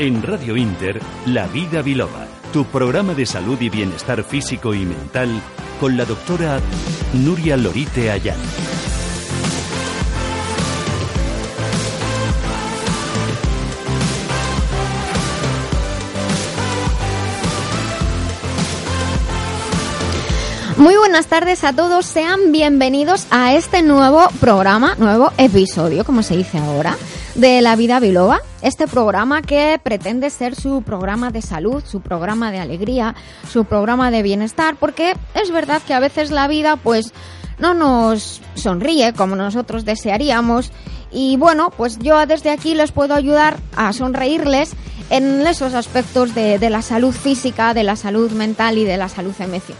[0.00, 5.28] En Radio Inter, La Vida Biloba, tu programa de salud y bienestar físico y mental
[5.80, 6.60] con la doctora
[7.14, 8.38] Nuria Lorite Ayala.
[20.76, 26.36] Muy buenas tardes a todos, sean bienvenidos a este nuevo programa, nuevo episodio, como se
[26.36, 26.96] dice ahora,
[27.38, 28.40] de La Vida Biloba.
[28.62, 33.14] Este programa que pretende ser su programa de salud, su programa de alegría,
[33.48, 37.12] su programa de bienestar, porque es verdad que a veces la vida pues
[37.58, 40.72] no nos sonríe como nosotros desearíamos
[41.12, 44.72] y bueno, pues yo desde aquí les puedo ayudar a sonreírles
[45.08, 49.08] en esos aspectos de, de, la salud física, de la salud mental y de la
[49.08, 49.32] salud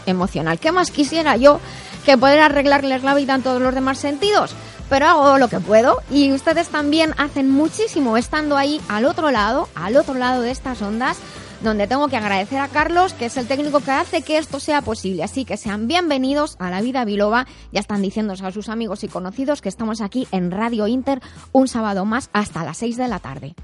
[0.05, 0.59] emocional.
[0.59, 1.59] ¿Qué más quisiera yo
[2.05, 4.55] que poder arreglarles la vida en todos los demás sentidos?
[4.89, 9.69] Pero hago lo que puedo y ustedes también hacen muchísimo estando ahí al otro lado,
[9.75, 11.19] al otro lado de estas ondas,
[11.61, 14.81] donde tengo que agradecer a Carlos, que es el técnico que hace que esto sea
[14.81, 15.23] posible.
[15.23, 17.45] Así que sean bienvenidos a la vida biloba.
[17.71, 21.67] Ya están diciéndose a sus amigos y conocidos que estamos aquí en Radio Inter un
[21.67, 23.55] sábado más hasta las 6 de la tarde.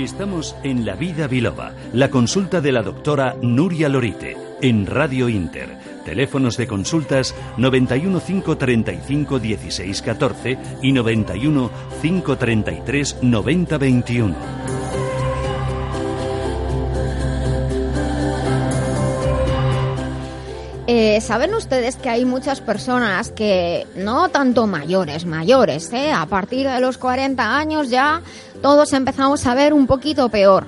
[0.00, 5.76] Estamos en La Vida Biloba, la consulta de la doctora Nuria Lorite, en Radio Inter.
[6.06, 11.70] Teléfonos de consultas 91 535 16 14 y 91
[12.00, 14.79] 533 90 21.
[21.02, 26.12] Eh, Saben ustedes que hay muchas personas que, no tanto mayores, mayores, ¿eh?
[26.12, 28.20] a partir de los 40 años ya
[28.60, 30.66] todos empezamos a ver un poquito peor.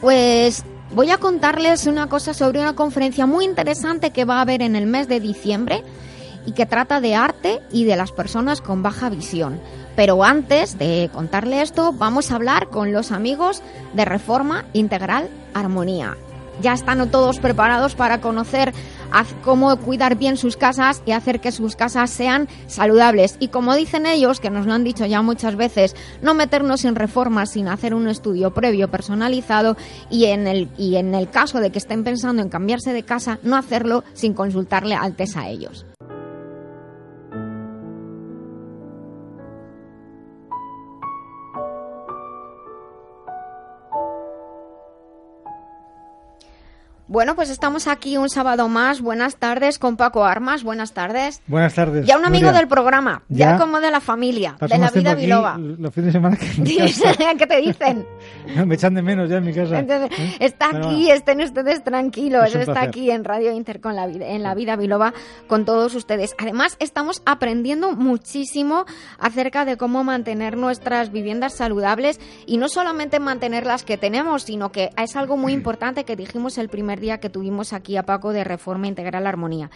[0.00, 0.62] Pues
[0.92, 4.76] voy a contarles una cosa sobre una conferencia muy interesante que va a haber en
[4.76, 5.82] el mes de diciembre
[6.46, 9.60] y que trata de arte y de las personas con baja visión.
[9.96, 13.64] Pero antes de contarle esto, vamos a hablar con los amigos
[13.94, 16.16] de Reforma Integral Armonía.
[16.62, 18.72] Ya están todos preparados para conocer
[19.44, 23.36] cómo cuidar bien sus casas y hacer que sus casas sean saludables.
[23.40, 26.94] Y como dicen ellos, que nos lo han dicho ya muchas veces, no meternos en
[26.94, 29.76] reformas sin hacer un estudio previo personalizado
[30.10, 33.38] y en el, y en el caso de que estén pensando en cambiarse de casa,
[33.42, 35.84] no hacerlo sin consultarle antes a ellos.
[47.12, 49.02] Bueno, pues estamos aquí un sábado más.
[49.02, 50.64] Buenas tardes con Paco Armas.
[50.64, 51.42] Buenas tardes.
[51.46, 52.06] Buenas tardes.
[52.06, 55.58] Ya un amigo del programa, ya, ya, como de la familia, de la vida biloba.
[55.58, 57.14] Los fines de semana que en mi casa.
[57.36, 58.06] ¿Qué te dicen?
[58.66, 59.80] Me echan de menos ya en mi casa.
[59.80, 60.36] Entonces, ¿Eh?
[60.40, 62.46] Está Pero aquí, estén ustedes tranquilos.
[62.46, 62.88] Está placer.
[62.88, 65.12] aquí en Radio Inter con la vida, en la vida biloba
[65.48, 66.34] con todos ustedes.
[66.38, 68.86] Además, estamos aprendiendo muchísimo
[69.18, 74.72] acerca de cómo mantener nuestras viviendas saludables y no solamente mantener las que tenemos, sino
[74.72, 78.32] que es algo muy importante que dijimos el primer día que tuvimos aquí a Paco
[78.32, 79.70] de Reforma Integral Armonía.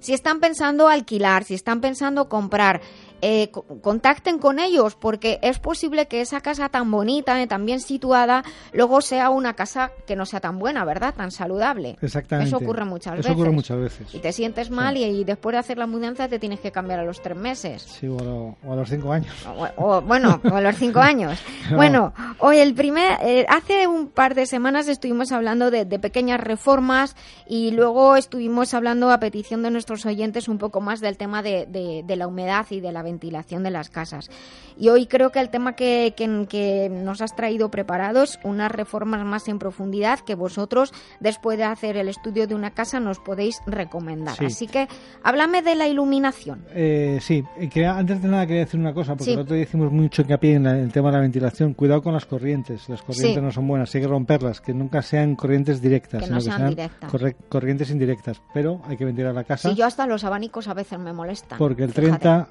[0.00, 2.82] Si están pensando alquilar, si están pensando comprar,
[3.24, 3.50] eh,
[3.80, 8.42] contacten con ellos porque es posible que esa casa tan bonita, eh, tan bien situada,
[8.72, 11.14] luego sea una casa que no sea tan buena, ¿verdad?
[11.14, 11.96] Tan saludable.
[12.02, 12.48] Exactamente.
[12.48, 13.32] Eso ocurre muchas Eso veces.
[13.32, 14.12] ocurre muchas veces.
[14.12, 15.04] Y te sientes mal sí.
[15.04, 17.82] y, y, después de hacer la mudanza te tienes que cambiar a los tres meses.
[17.82, 19.32] Sí, o a, lo, o a los cinco años.
[19.46, 21.38] O, o, bueno, o a los cinco años.
[21.70, 21.76] no.
[21.76, 26.40] Bueno, hoy el primer, eh, hace un par de semanas estuvimos hablando de, de pequeñas
[26.40, 27.14] reformas
[27.46, 31.66] y luego estuvimos hablando a petición de nuestros oyentes un poco más del tema de,
[31.66, 34.30] de, de la humedad y de la ventilación de las casas.
[34.78, 39.24] Y hoy creo que el tema que, que, que, nos has traído preparados, unas reformas
[39.24, 43.60] más en profundidad que vosotros, después de hacer el estudio de una casa, nos podéis
[43.66, 44.36] recomendar.
[44.36, 44.46] Sí.
[44.46, 44.88] Así que
[45.22, 46.64] háblame de la iluminación.
[46.70, 49.36] Eh, sí, que antes de nada quería decir una cosa, porque sí.
[49.36, 51.74] nosotros decimos mucho hincapié en, en, el tema de la ventilación.
[51.74, 53.40] Cuidado con las corrientes, las corrientes sí.
[53.40, 56.74] no son buenas, hay que romperlas, que nunca sean corrientes directas, que no sino sean
[56.74, 57.34] que sean directas.
[57.48, 58.42] corrientes indirectas.
[58.54, 59.68] Pero hay que ventilar la casa.
[59.68, 61.58] Sí, yo hasta los abanicos a veces me molestan.
[61.58, 62.48] Porque el 30.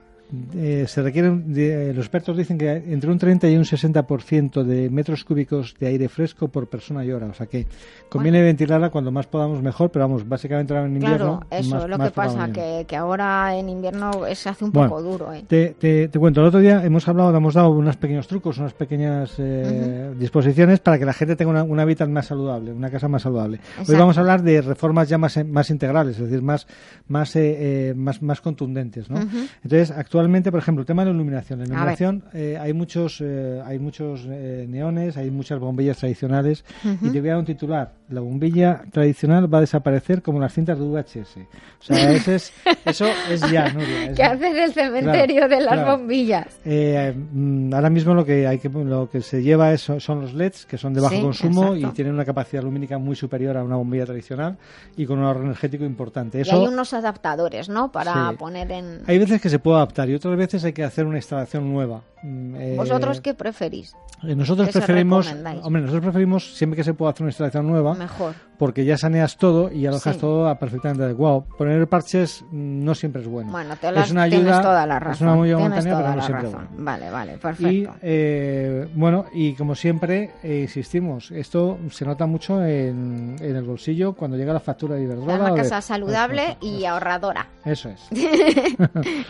[0.55, 4.89] Eh, se requieren, de, los expertos dicen que entre un 30 y un 60% de
[4.89, 7.27] metros cúbicos de aire fresco por persona y hora.
[7.27, 7.67] O sea que
[8.07, 8.47] conviene bueno.
[8.47, 11.17] ventilarla cuando más podamos mejor, pero vamos, básicamente ahora en invierno.
[11.17, 14.71] Claro, eso más, lo más que pasa, que, que, ahora en invierno se hace un
[14.71, 15.33] bueno, poco duro.
[15.33, 15.43] ¿eh?
[15.45, 18.73] Te, te, te, cuento, el otro día hemos hablado, hemos dado unos pequeños trucos, unas
[18.73, 20.17] pequeñas eh, uh -huh.
[20.17, 23.57] disposiciones para que la gente tenga una, una hábitat más saludable, una casa más saludable.
[23.57, 23.91] Exacto.
[23.91, 26.67] Hoy vamos a hablar de reformas ya más, más integrales, es decir, más,
[27.09, 29.09] más, eh, más, más contundentes.
[29.09, 29.17] ¿no?
[29.17, 29.49] Uh -huh.
[29.63, 31.59] Entonces, actualmente actualmente, por ejemplo, el tema de la iluminación.
[31.59, 36.63] La iluminación, eh, hay muchos, eh, hay muchos eh, neones, hay muchas bombillas tradicionales.
[36.83, 37.93] Y te voy a dar un titular.
[38.09, 41.37] La bombilla tradicional va a desaparecer como las cintas de VHS.
[41.37, 42.53] O sea, ese es,
[42.85, 44.13] eso es ya, Nuria.
[44.15, 46.59] ¿Qué hace el cementerio de las bombillas?
[46.63, 50.65] Mm, ahora mismo lo que hay que lo que se lleva es, son los LEDs,
[50.65, 54.05] que son de bajo consumo y tienen una capacidad lumínica muy superior a una bombilla
[54.05, 54.57] tradicional
[54.95, 56.41] y con un ahorro energético importante.
[56.41, 57.91] Eso, y hay unos adaptadores, ¿no?
[57.91, 59.01] Para poner en...
[59.07, 62.01] Hay veces que se puede adaptar y otras veces hay que hacer una instalación nueva.
[62.21, 63.95] Mm, eh, ¿Vosotros qué preferís?
[64.23, 68.35] Eh, nosotros preferimos, hombre, nosotros preferimos siempre que se pueda hacer una instalación nueva, mejor,
[68.59, 71.45] porque ya saneas todo y ya lo dejas todo perfectamente adecuado.
[71.57, 73.51] Poner parches no siempre es bueno.
[73.51, 75.13] Bueno, te es una ayuda, tienes toda la razón.
[75.13, 76.67] Es una ayuda momentánea, pero no siempre razón.
[76.77, 77.71] Vale, vale, perfecto.
[77.71, 84.35] Y eh, bueno, y como siempre insistimos, esto se nota mucho en, el bolsillo cuando
[84.35, 85.35] llega la factura de Iberdrola.
[85.35, 87.47] una casa saludable y ahorradora.
[87.63, 88.09] Eso es.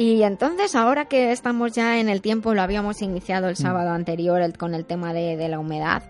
[0.00, 3.56] Y entonces, ahora que estamos ya en el tiempo, lo habíamos iniciado el mm.
[3.56, 6.04] sábado anterior con el tema de, la humedad.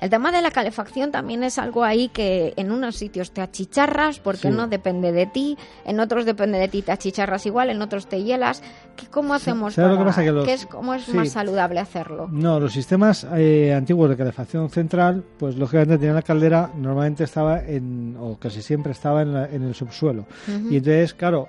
[0.00, 4.20] El tema de la calefacción también es algo ahí que en unos sitios te achicharras
[4.20, 8.06] porque no depende de ti, en otros depende de ti te achicharras igual, en otros
[8.06, 8.62] te hielas.
[9.10, 12.28] ¿Cómo hacemos para, que es, ¿Cómo es más saludable hacerlo?
[12.30, 17.62] No, los sistemas eh, antiguos de calefacción central, pues lógicamente tenían la caldera, normalmente estaba
[17.62, 20.26] en, o casi siempre estaba en, el subsuelo.
[20.70, 21.48] Y entonces, claro,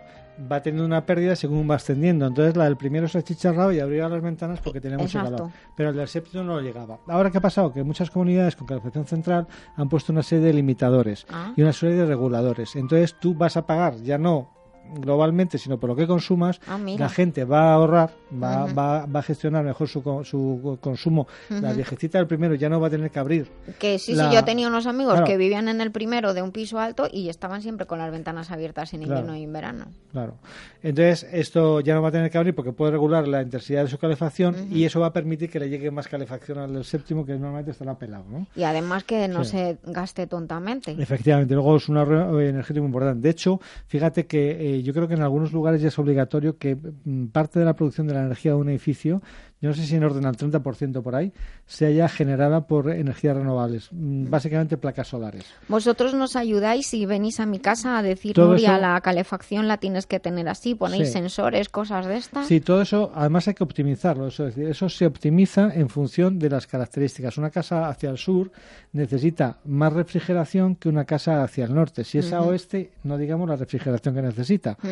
[0.52, 2.28] va teniendo una pérdida según va ascendiendo.
[2.28, 5.50] Entonces la del primero se ha chicharrado y abría las ventanas porque tenía mucho calor.
[5.76, 7.00] Pero el del séptimo no lo llegaba.
[7.08, 7.74] Ahora, ¿qué ha pasado?
[7.74, 11.54] Que muchas comunidades con calefacción central han puesto una serie de limitadores ah.
[11.56, 12.76] y una serie de reguladores.
[12.76, 14.57] Entonces tú vas a pagar ya no
[14.96, 19.20] globalmente, sino por lo que consumas, ah, la gente va a ahorrar, va, va, va,
[19.20, 21.28] a gestionar mejor su, su consumo.
[21.50, 23.50] La viejecita del primero ya no va a tener que abrir.
[23.80, 26.80] Que sí, sí, yo tenía unos amigos que vivían en el primero de un piso
[26.80, 29.86] alto y estaban siempre con las ventanas abiertas en invierno y en verano.
[30.12, 30.36] Claro.
[30.82, 33.90] Entonces, esto ya no va a tener que abrir porque puede regular la intensidad de
[33.90, 37.26] su calefacción y eso va a permitir que le llegue más calefacción al del séptimo,
[37.26, 38.26] que normalmente estará pelado.
[38.30, 38.48] ¿no?
[38.56, 40.96] Y además que no se gaste tontamente.
[40.98, 43.22] Efectivamente, luego es un ahorro energético muy importante.
[43.22, 46.76] De hecho, fíjate que eh, yo creo que en algunos lugares ya es obligatorio que
[46.76, 49.22] mm, parte de la producción de la energía de un edificio
[49.62, 51.34] yo no sé si en orden al 30% por ahí,
[51.66, 55.46] se haya generada por energías renovables, mm, básicamente placas solares.
[55.68, 60.06] Vosotros nos ayudáis si venís a mi casa a decir, Nuria, la calefacción la tienes
[60.06, 62.48] que tener así, ponéis sensores, cosas de estas.
[62.48, 66.38] Sí, todo eso, además hay que optimizarlo, eso, es decir, eso se optimiza en función
[66.38, 67.38] de las características.
[67.38, 68.52] Una casa hacia el sur
[68.94, 72.04] necesita más refrigeración que una casa hacia el norte.
[72.04, 74.78] Si es a oeste, no digamos la refrigeración que necesita.
[74.82, 74.88] Mm.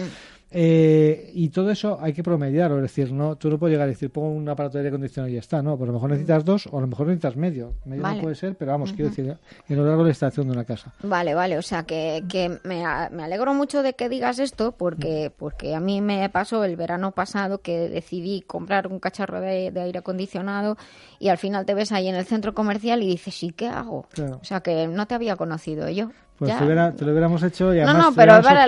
[0.52, 3.90] Eh, y todo eso hay que promediarlo, es decir, no, tú no puedes llegar a
[3.90, 6.12] decir, pongo un aparato de aire acondicionado y ya está, no, pues a lo mejor
[6.12, 7.74] necesitas dos o a lo mejor necesitas medio.
[7.84, 9.38] Medio no puede ser, pero vamos, quiero decir,
[9.68, 10.94] en lo largo de la instalación de una casa.
[11.04, 15.32] Vale, vale, o sea que, que me, me, alegro mucho de que digas esto porque,
[15.36, 20.00] porque a mí me pasó el verano pasado que decidí comprar un cacharro de, aire
[20.00, 20.78] acondicionado
[21.20, 24.06] y al final te ves ahí en el centro comercial y dices, ¿y qué hago?
[24.40, 26.12] O sea que no te había conocido yo.
[26.38, 28.68] Pues te, lo hubiéramos hecho y además no, no, pero para,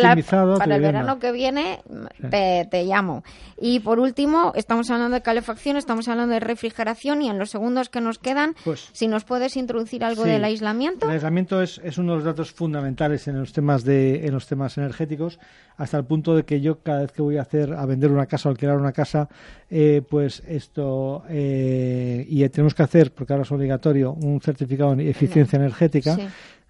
[0.57, 1.81] para el verano que viene
[2.29, 3.23] te, llamo.
[3.59, 7.89] Y por último, estamos hablando de calefacción, estamos hablando de refrigeración y en los segundos
[7.89, 11.07] que nos quedan, pues, si nos puedes introducir algo del aislamiento.
[11.07, 14.47] El aislamiento es, es, uno de los datos fundamentales en los temas de en los
[14.47, 15.37] temas energéticos,
[15.75, 18.27] hasta el punto de que yo cada vez que voy a hacer a vender una
[18.27, 19.27] casa o alquilar una casa,
[19.69, 25.09] eh, pues esto eh, y tenemos que hacer, porque ahora es obligatorio, un certificado de
[25.09, 26.17] eficiencia energética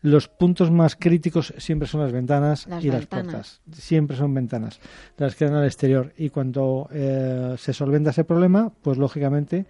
[0.07, 3.61] los puntos más críticos siempre son las ventanas y las puertas.
[3.71, 4.79] Siempre son ventanas
[5.17, 6.13] las que dan al exterior.
[6.17, 9.65] Y cuando eh, se solventa ese problema, pues lógicamente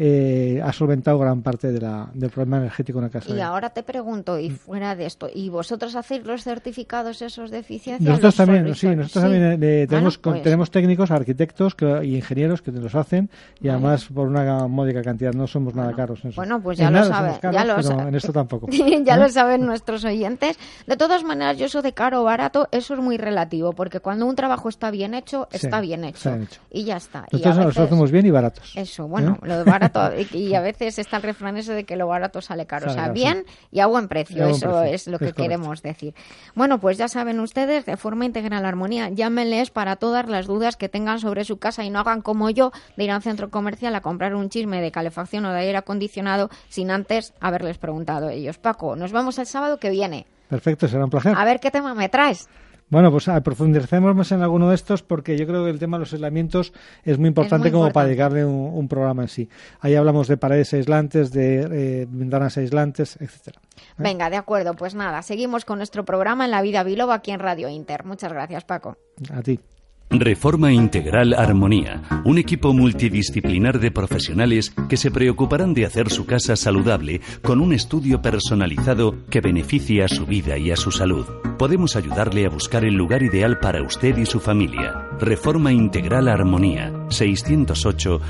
[0.00, 3.34] eh, ha solventado gran parte de la, del problema energético en la casa.
[3.34, 4.56] Y ahora te pregunto, y mm.
[4.56, 8.08] fuera de esto, ¿y vosotros hacéis los certificados esos de eficiencia?
[8.08, 10.42] Nosotros también, sí, nosotros también eh, tenemos, pues.
[10.42, 11.74] tenemos técnicos, arquitectos
[12.04, 13.28] y ingenieros que los hacen
[13.60, 16.24] y además por una módica cantidad, no somos nada caros.
[16.24, 16.36] En eso.
[16.36, 17.34] Bueno, pues ya lo saben.
[17.42, 18.68] Ya lo pero en esto tampoco.
[19.04, 19.30] ya lo ¿Eh?
[19.30, 20.58] saben nuestros oyentes.
[20.86, 24.26] De todas maneras, yo eso de caro o barato, eso es muy relativo, porque cuando
[24.26, 26.38] un trabajo está bien hecho, está bien hecho.
[26.70, 27.26] Y ya está.
[27.32, 28.72] Nosotros y lo hacemos bien y baratos.
[28.76, 29.87] Eso, bueno, lo de barato
[30.32, 32.90] y a veces está el refrán ese de que lo barato sale caro.
[32.90, 36.14] o sea, bien y a buen precio, eso es lo que queremos decir.
[36.54, 40.88] Bueno, pues ya saben ustedes, de forma integral armonía, llámenles para todas las dudas que
[40.88, 43.94] tengan sobre su casa y no hagan como yo de ir a un centro comercial
[43.94, 48.58] a comprar un chisme de calefacción o de aire acondicionado sin antes haberles preguntado ellos.
[48.58, 50.26] Paco, nos vamos el sábado que viene.
[50.48, 51.34] Perfecto, será un placer.
[51.36, 52.48] A ver qué tema me traes.
[52.90, 55.98] Bueno, pues ah, profundicemos más en alguno de estos porque yo creo que el tema
[55.98, 56.72] de los aislamientos
[57.04, 59.48] es muy importante como para dedicarle un, programa en sí.
[59.80, 63.60] Ahí hablamos de paredes aislantes, de eh, ventanas aislantes, etcétera.
[63.76, 63.80] ¿Eh?
[63.98, 64.74] Venga, de acuerdo.
[64.74, 68.04] Pues nada, seguimos con nuestro programa en La Vida Biloba aquí en Radio Inter.
[68.04, 68.96] Muchas gracias, Paco.
[69.32, 69.60] A ti.
[70.10, 76.56] Reforma Integral Armonía, un equipo multidisciplinar de profesionales que se preocuparán de hacer su casa
[76.56, 81.26] saludable con un estudio personalizado que beneficie a su vida y a su salud.
[81.58, 85.08] Podemos ayudarle a buscar el lugar ideal para usted y su familia.
[85.20, 88.20] Reforma Integral Armonía, 608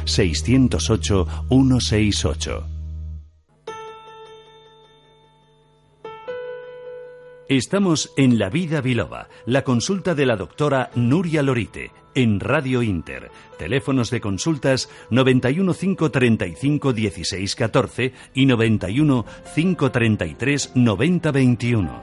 [7.48, 13.30] Estamos en La Vida Biloba, la consulta de la doctora Nuria Lorite, en Radio Inter.
[13.58, 19.24] Teléfonos de consultas 91 535 16 14 y 91
[19.54, 22.02] 533 90 21.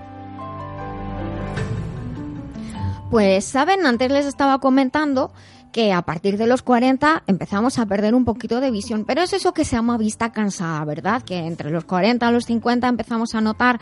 [3.12, 5.32] Pues saben, antes les estaba comentando
[5.72, 9.32] que a partir de los 40 empezamos a perder un poquito de visión, pero es
[9.34, 11.22] eso que se llama vista cansada, ¿verdad?
[11.22, 13.80] Que entre los 40 y los 50 empezamos a notar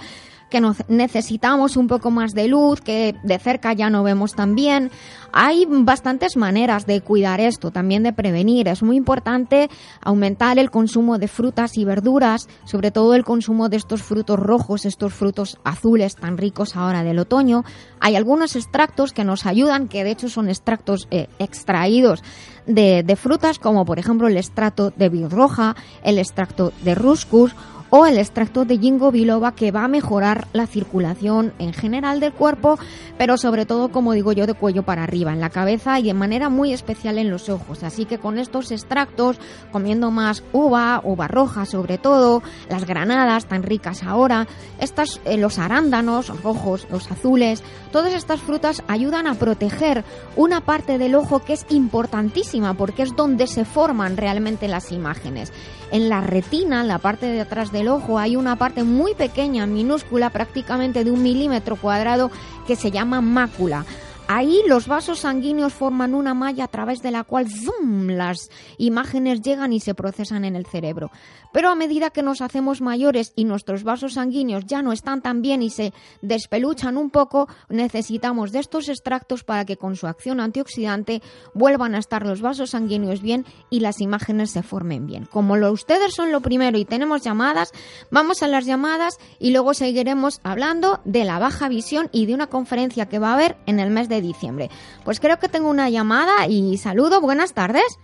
[0.54, 4.92] que necesitamos un poco más de luz, que de cerca ya no vemos tan bien.
[5.32, 8.68] Hay bastantes maneras de cuidar esto, también de prevenir.
[8.68, 9.68] Es muy importante
[10.00, 14.86] aumentar el consumo de frutas y verduras, sobre todo el consumo de estos frutos rojos,
[14.86, 17.64] estos frutos azules tan ricos ahora del otoño.
[18.00, 22.22] Hay algunos extractos que nos ayudan, que de hecho son extractos eh, extraídos
[22.68, 27.56] de, frutas, como por ejemplo el extracto de roja, el extracto de ruscus
[27.96, 32.34] o el extracto de ginkgo biloba que va a mejorar la circulación en general del
[32.34, 32.80] cuerpo,
[33.20, 36.16] pero sobre todo, como digo yo, de cuello para arriba, en la cabeza y de
[36.16, 37.84] manera muy especial en los ojos.
[37.84, 39.38] Así que con estos extractos,
[39.72, 44.48] comiendo más uva, uva roja sobre todo, las granadas tan ricas ahora,
[44.80, 50.04] estas, eh, los arándanos rojos, los azules, todas estas frutas ayudan a proteger
[50.36, 55.54] una parte del ojo que es importantísima porque es donde se forman realmente las imágenes.
[55.94, 60.32] En la retina, la parte de atrás del ojo, hay una parte muy pequeña, minúscula,
[60.32, 62.32] prácticamente de un milímetro cuadrado,
[62.66, 63.86] que se llama mácula.
[64.28, 69.42] Ahí los vasos sanguíneos forman una malla a través de la cual zoom, las imágenes
[69.42, 71.12] llegan y se procesan en el cerebro.
[71.52, 75.42] Pero a medida que nos hacemos mayores y nuestros vasos sanguíneos ya no están tan
[75.42, 80.40] bien y se despeluchan un poco, necesitamos de estos extractos para que con su acción
[80.40, 81.22] antioxidante
[81.54, 85.26] vuelvan a estar los vasos sanguíneos bien y las imágenes se formen bien.
[85.26, 87.70] Como lo, ustedes son lo primero y tenemos llamadas,
[88.10, 92.48] vamos a las llamadas y luego seguiremos hablando de la baja visión y de una
[92.48, 94.70] conferencia que va a haber en el mes de diciembre.
[95.06, 97.22] Pues creo que tengo una llamada y saludo.
[97.22, 98.00] Buenas tardes.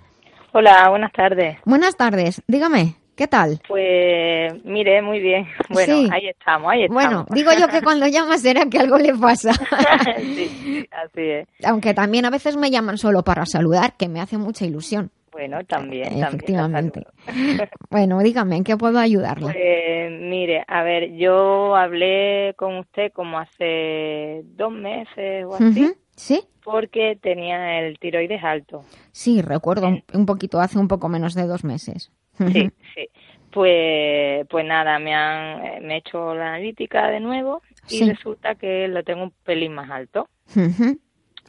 [0.54, 1.58] Hola, buenas tardes.
[1.66, 2.44] Buenas tardes.
[2.48, 2.96] Dígame.
[3.20, 3.60] ¿Qué tal?
[3.68, 5.46] Pues mire, muy bien.
[5.68, 7.04] Bueno, ahí estamos, ahí estamos.
[7.04, 9.52] Bueno, digo yo que cuando llamas será que algo le pasa.
[10.18, 11.48] sí, así es.
[11.66, 15.12] Aunque también a veces me llaman solo para saludar, que me hace mucha ilusión.
[15.34, 16.24] Bueno, también.
[16.24, 17.06] Efectivamente.
[17.90, 19.52] bueno, dígame, ¿en qué puedo ayudarle?
[19.52, 25.92] Pues, mire, a ver, yo hablé con usted como hace dos meses o así.
[26.20, 26.44] ¿Sí?
[26.66, 28.84] Porque tenía el tiroides alto.
[29.14, 32.12] Sí, recuerdo un poquito, hace un poco menos de dos meses.
[32.38, 33.10] Sí, sí.
[33.52, 38.56] Pues, pues nada, me han eh, me he hecho la analítica de nuevo y resulta
[38.56, 40.28] que lo tengo un pelín más alto.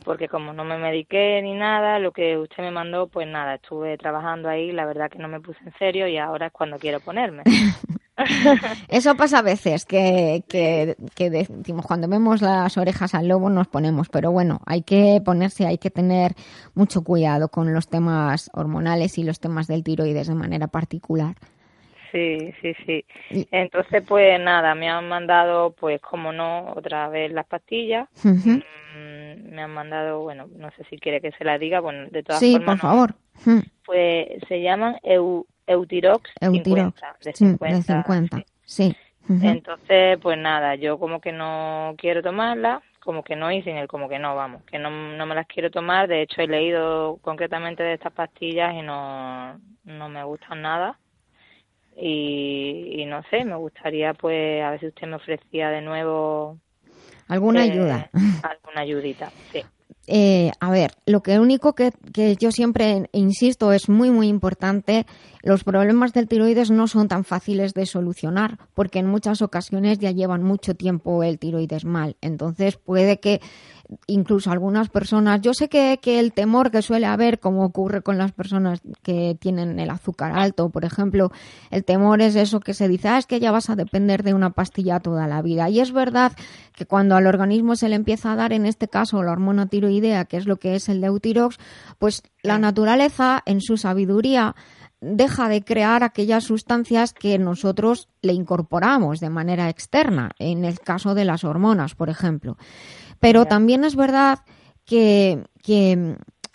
[0.05, 3.99] Porque como no me mediqué ni nada, lo que usted me mandó, pues nada, estuve
[3.99, 7.01] trabajando ahí, la verdad que no me puse en serio y ahora es cuando quiero
[7.01, 7.43] ponerme.
[8.89, 13.69] Eso pasa a veces, que, que, que, decimos, cuando vemos las orejas al lobo nos
[13.69, 16.35] ponemos, pero bueno, hay que ponerse, hay que tener
[16.75, 21.37] mucho cuidado con los temas hormonales y los temas del tiroides de manera particular.
[22.13, 23.05] Sí, sí, sí.
[23.53, 28.09] Entonces, pues nada, me han mandado, pues como no, otra vez las pastillas.
[28.25, 32.23] Mm, me han mandado, bueno, no sé si quiere que se la diga, bueno, de
[32.23, 32.61] todas formas.
[32.61, 33.15] Sí, por favor.
[33.85, 37.01] Pues se llaman EU, Eutirox, Eutirox
[37.33, 38.45] 50, de 50.
[38.65, 38.97] Sí.
[39.29, 43.87] Entonces, pues nada, yo como que no quiero tomarla, como que no y sin el
[43.87, 46.09] como que no, vamos, que no, no me las quiero tomar.
[46.09, 50.99] De hecho, he leído concretamente de estas pastillas y no, no me gustan nada.
[51.97, 56.59] Y, no sé, me gustaría pues a ver si usted me ofrecía de nuevo
[57.29, 58.11] alguna eh, ayuda.
[58.43, 59.63] Alguna ayudita, sí.
[60.07, 65.07] Eh, a ver, lo que único que, que, yo siempre insisto es muy muy importante,
[65.43, 70.11] los problemas del tiroides no son tan fáciles de solucionar porque en muchas ocasiones ya
[70.11, 73.41] llevan mucho tiempo el tiroides mal, entonces puede que
[74.07, 78.19] incluso algunas personas, yo sé que, que, el temor que suele haber, como ocurre con
[78.19, 81.33] las personas que tienen el azúcar alto, por ejemplo,
[81.71, 84.35] el temor es eso que se dice, ah, es que ya vas a depender de
[84.35, 85.69] una pastilla toda la vida.
[85.69, 86.33] Y es verdad
[86.75, 90.25] que cuando al organismo se le empieza a dar, en este caso, la hormona tiroidea,
[90.25, 91.59] que es lo que es el Deutirox,
[91.99, 94.55] pues la naturaleza, en su sabiduría,
[95.01, 101.15] deja de crear aquellas sustancias que nosotros le incorporamos de manera externa, en el caso
[101.15, 102.57] de las hormonas, por ejemplo.
[103.21, 104.41] Pero también es verdad
[104.85, 105.45] que,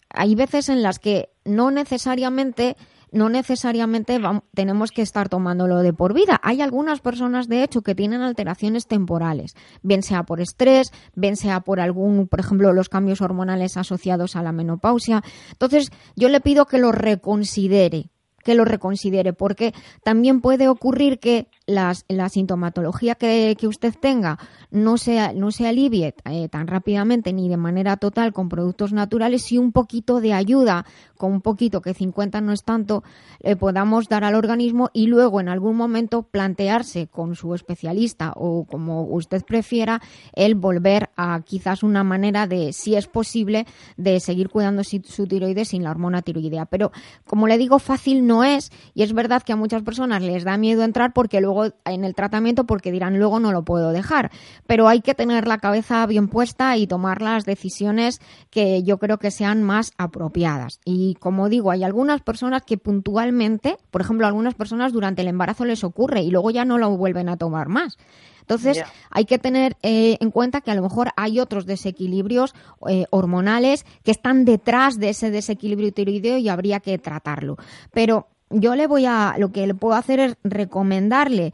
[0.09, 2.75] hay veces en las que no necesariamente
[3.11, 4.19] no necesariamente
[4.53, 6.37] tenemos que estar tomándolo de por vida.
[6.43, 11.61] Hay algunas personas, de hecho, que tienen alteraciones temporales, bien sea por estrés, bien sea
[11.61, 15.23] por algún, por ejemplo, los cambios hormonales asociados a la menopausia.
[15.53, 18.09] Entonces, yo le pido que lo reconsidere
[18.45, 19.73] que lo reconsidere, porque
[20.03, 24.37] también puede ocurrir que las, la sintomatología que, que, usted tenga
[24.69, 29.51] no se, no se alivie eh, tan rápidamente ni de manera total con productos naturales,
[29.51, 30.85] y un poquito de ayuda,
[31.17, 33.03] con un poquito, que 50 no es tanto,
[33.41, 38.65] le podamos dar al organismo y luego en algún momento plantearse con su especialista o
[38.65, 40.01] como usted prefiera,
[40.33, 43.65] el volver a quizás una manera de, si es posible,
[43.97, 46.65] de seguir cuidando su tiroides sin la hormona tiroidea.
[46.65, 46.91] Pero,
[47.25, 50.57] como le digo, fácil no es, y es verdad que a muchas personas les da
[50.57, 54.31] miedo entrar porque luego en el tratamiento porque dirán luego no lo puedo dejar.
[54.67, 58.19] Pero hay que tener la cabeza bien puesta y tomar las decisiones
[58.49, 60.79] que yo creo que sean más apropiadas.
[60.85, 65.63] Y como digo, hay algunas personas que puntualmente, por ejemplo, algunas personas durante el embarazo
[65.63, 67.97] les ocurre y luego ya no lo vuelven a tomar más.
[68.41, 72.53] Entonces, hay que tener eh, en cuenta que a lo mejor hay otros desequilibrios
[72.87, 77.57] eh, hormonales que están detrás de ese desequilibrio tiroideo y habría que tratarlo.
[77.91, 81.53] Pero yo le voy a, lo que le puedo hacer es recomendarle,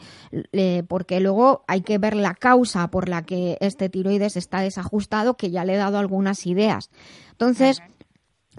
[0.90, 5.50] porque luego hay que ver la causa por la que este tiroides está desajustado, que
[5.50, 6.92] ya le he dado algunas ideas.
[7.32, 7.82] Entonces,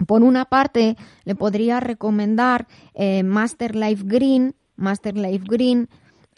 [0.05, 5.89] por una parte, le podría recomendar eh, Master Life Green, Master Life Green,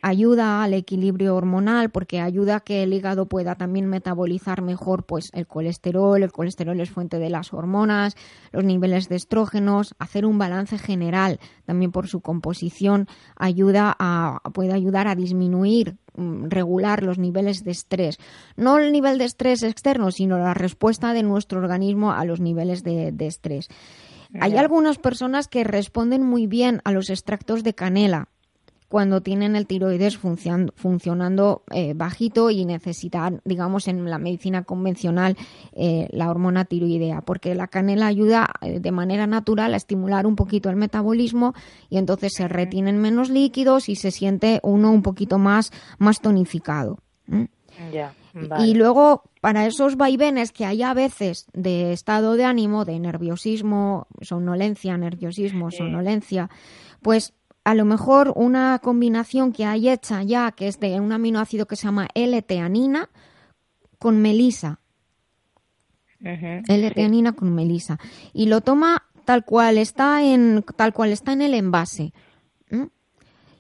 [0.06, 5.32] ayuda al equilibrio hormonal porque ayuda a que el hígado pueda también metabolizar mejor pues
[5.34, 8.16] el colesterol, el colesterol es fuente de las hormonas,
[8.52, 14.74] los niveles de estrógenos, hacer un balance general también por su composición ayuda a puede
[14.74, 18.20] ayudar a disminuir mm, regular los niveles de estrés.
[18.56, 22.84] No el nivel de estrés externo, sino la respuesta de nuestro organismo a los niveles
[22.84, 23.70] de, de estrés.
[24.40, 28.28] Hay algunas personas que responden muy bien a los extractos de canela
[28.96, 35.36] cuando tienen el tiroides funcionando eh, bajito y necesitan, digamos, en la medicina convencional
[35.74, 40.38] eh, la hormona tiroidea, porque la canela ayuda eh, de manera natural a estimular un
[40.38, 41.54] poquito el metabolismo
[41.90, 47.00] y entonces se retienen menos líquidos y se siente uno un poquito más, más tonificado.
[48.60, 54.08] Y luego, para esos vaivenes que hay a veces de estado de ánimo, de nerviosismo,
[54.22, 56.50] somnolencia, nerviosismo, somnolencia,
[57.02, 57.34] pues
[57.66, 61.76] a lo mejor una combinación que hay hecha ya, que es de un aminoácido que
[61.76, 63.10] se llama L-teanina
[63.98, 64.80] con melisa.
[66.22, 68.00] L-teanina con melisa.
[68.34, 72.14] Y lo toma tal cual está en, tal cual está en el envase.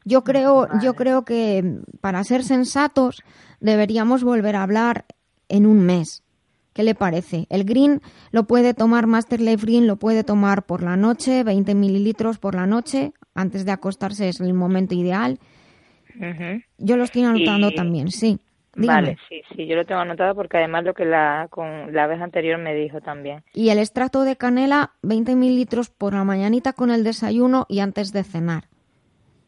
[0.04, 3.24] Yo creo, yo creo que para ser sensatos
[3.60, 5.06] deberíamos volver a hablar
[5.50, 6.22] en un mes.
[6.74, 7.48] ¿Qué le parece?
[7.50, 11.74] El green lo puede tomar, Master Life Green lo puede tomar por la noche, 20
[11.74, 15.39] mililitros por la noche, antes de acostarse es el momento ideal.
[16.78, 18.39] Yo lo estoy anotando también, sí.
[18.78, 22.21] Vale, sí, sí, yo lo tengo anotado porque además lo que la, con la vez
[22.21, 23.41] anterior me dijo también.
[23.54, 28.12] Y el extracto de canela, 20 mililitros por la mañanita con el desayuno y antes
[28.12, 28.65] de cenar.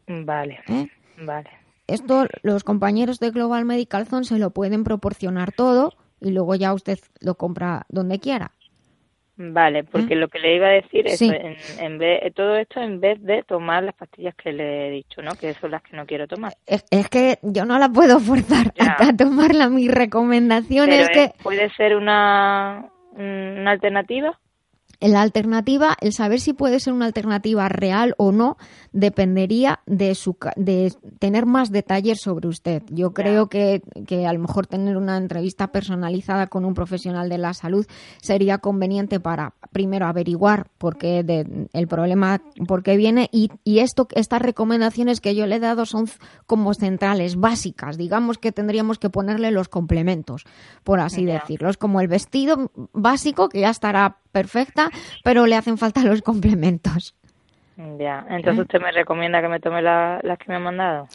[0.06, 0.88] Vale, ¿Eh?
[1.20, 1.50] vale.
[1.86, 6.72] Esto los compañeros de Global Medical Zone se lo pueden proporcionar todo y luego ya
[6.72, 8.52] usted lo compra donde quiera.
[9.40, 13.22] Vale, porque lo que le iba a decir es, en, vez, todo esto en vez
[13.22, 15.36] de tomar las pastillas que le he dicho, ¿no?
[15.36, 16.54] Que son las que no quiero tomar.
[16.66, 19.68] Es, que yo no la puedo forzar a, tomarla.
[19.68, 21.30] Mi recomendación es que...
[21.40, 24.36] ¿Puede ser una, una alternativa?
[25.00, 28.56] La alternativa, el saber si puede ser una alternativa real o no,
[28.90, 32.82] dependería de, su, de tener más detalles sobre usted.
[32.90, 37.38] Yo creo que, que, a lo mejor tener una entrevista personalizada con un profesional de
[37.38, 37.86] la salud
[38.20, 43.78] sería conveniente para, primero, averiguar por qué de, el problema, por qué viene y, y
[43.78, 46.08] esto, estas recomendaciones que yo le he dado son
[46.46, 47.98] como centrales, básicas.
[47.98, 50.44] Digamos que tendríamos que ponerle los complementos,
[50.82, 51.70] por así decirlo.
[51.70, 54.87] Es como el vestido básico que ya estará perfecta,
[55.24, 57.14] pero le hacen falta los complementos.
[57.98, 58.62] Ya, entonces ¿Eh?
[58.62, 61.06] usted me recomienda que me tome las que me ha mandado.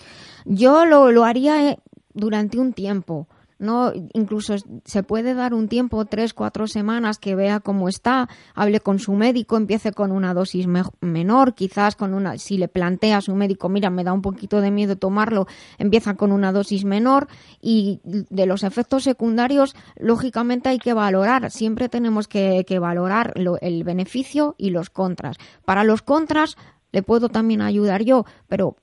[0.45, 1.77] Yo lo, lo haría eh,
[2.13, 3.27] durante un tiempo
[3.63, 8.79] no incluso se puede dar un tiempo tres cuatro semanas que vea cómo está hable
[8.79, 10.67] con su médico empiece con una dosis
[11.01, 14.61] menor quizás con una si le plantea a su médico mira me da un poquito
[14.61, 15.47] de miedo tomarlo
[15.77, 17.27] empieza con una dosis menor
[17.61, 24.55] y de los efectos secundarios lógicamente hay que valorar siempre tenemos que, valorar el beneficio
[24.57, 25.37] y los contras.
[25.63, 26.57] Para los contras
[26.91, 28.75] le puedo también ayudar yo pero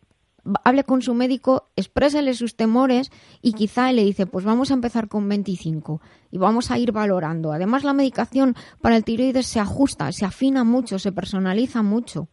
[0.65, 3.11] hable con su médico, exprésele sus temores
[3.43, 6.01] y quizá le dice, pues vamos a empezar con 25
[6.31, 7.53] y vamos a ir valorando.
[7.53, 12.29] Además, la medicación para el tiroides se ajusta, se afina mucho, se personaliza mucho.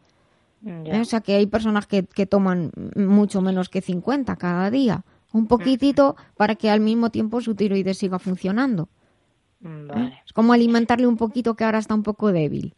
[0.64, 5.46] O sea que hay personas que, que toman mucho menos que 50 cada día, un
[5.46, 8.88] poquitito para que al mismo tiempo su tiroides siga funcionando.
[10.24, 12.74] Es como alimentarle un poquito que ahora está un poco débil.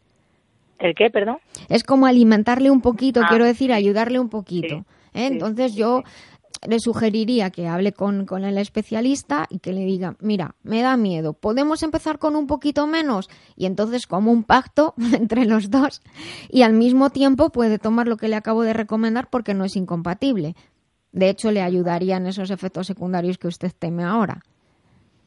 [0.79, 1.37] ¿El qué, perdón?
[1.69, 3.27] Es como alimentarle un poquito, ah.
[3.29, 4.83] quiero decir, ayudarle un poquito.
[5.13, 5.27] ¿Eh?
[5.27, 6.03] Entonces yo
[6.67, 10.95] le sugeriría que hable con, con, el especialista y que le diga, mira, me da
[10.95, 13.29] miedo, ¿podemos empezar con un poquito menos?
[13.55, 16.01] Y entonces como un pacto entre los dos
[16.49, 19.75] y al mismo tiempo puede tomar lo que le acabo de recomendar porque no es
[19.75, 20.55] incompatible.
[21.11, 24.43] De hecho, le ayudarían esos efectos secundarios que usted teme ahora.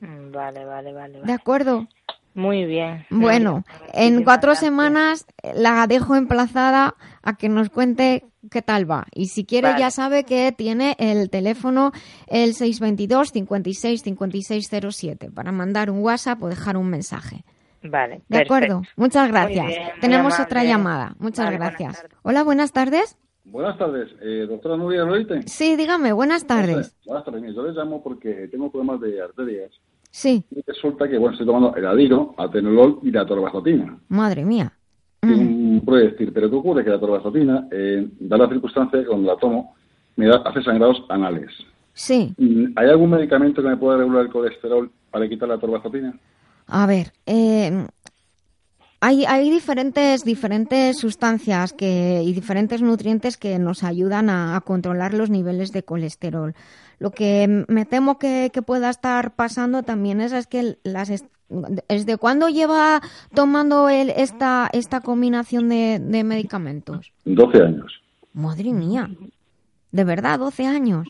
[0.01, 1.21] Mm, vale, vale, vale.
[1.23, 1.87] ¿De acuerdo?
[2.35, 3.07] Muy bien.
[3.11, 9.07] Bueno, en cuatro semanas la dejo emplazada a que nos cuente qué tal va.
[9.13, 11.93] Y si quiere ya sabe que tiene el teléfono
[12.27, 17.45] el 622 56 5607 para mandar un WhatsApp o dejar un mensaje.
[17.83, 18.23] Vale.
[18.29, 18.83] De acuerdo.
[18.97, 19.67] Muchas gracias.
[20.01, 21.15] Tenemos otra llamada.
[21.19, 22.05] Muchas gracias.
[22.23, 23.19] Hola, buenas tardes.
[23.45, 25.43] Buenas tardes, eh, doctora Nuria Loite.
[25.47, 26.97] Sí, dígame, buenas tardes.
[27.05, 29.71] Buenas tardes, yo les llamo porque tengo problemas de arterias.
[30.11, 30.45] Sí.
[30.51, 33.99] Y resulta que, bueno, estoy tomando el adiro, atenolol y la torvastatina.
[34.09, 34.73] Madre mía.
[35.75, 36.85] Un decir, pero ¿qué ocurre?
[36.85, 39.75] Que la torvastatina, eh, da la circunstancia que cuando la tomo,
[40.17, 41.51] me da, hace sangrados anales.
[41.93, 42.33] Sí.
[42.39, 46.15] Mm, ¿Hay algún medicamento que me pueda regular el colesterol para quitar la torvastatina?
[46.67, 47.87] A ver, eh,
[49.01, 55.29] hay, hay diferentes, diferentes sustancias que, y diferentes nutrientes que nos ayudan a, controlar los
[55.29, 56.55] niveles de colesterol.
[56.99, 61.11] Lo que me temo que, pueda estar pasando también es, es que las
[61.89, 63.01] ¿Desde cuándo lleva
[63.35, 67.13] tomando él esta, esta combinación de, de medicamentos?
[67.25, 68.01] 12 años.
[68.33, 69.11] Madre mía.
[69.93, 70.41] ¿De verdad?
[70.41, 71.09] ¿12 años?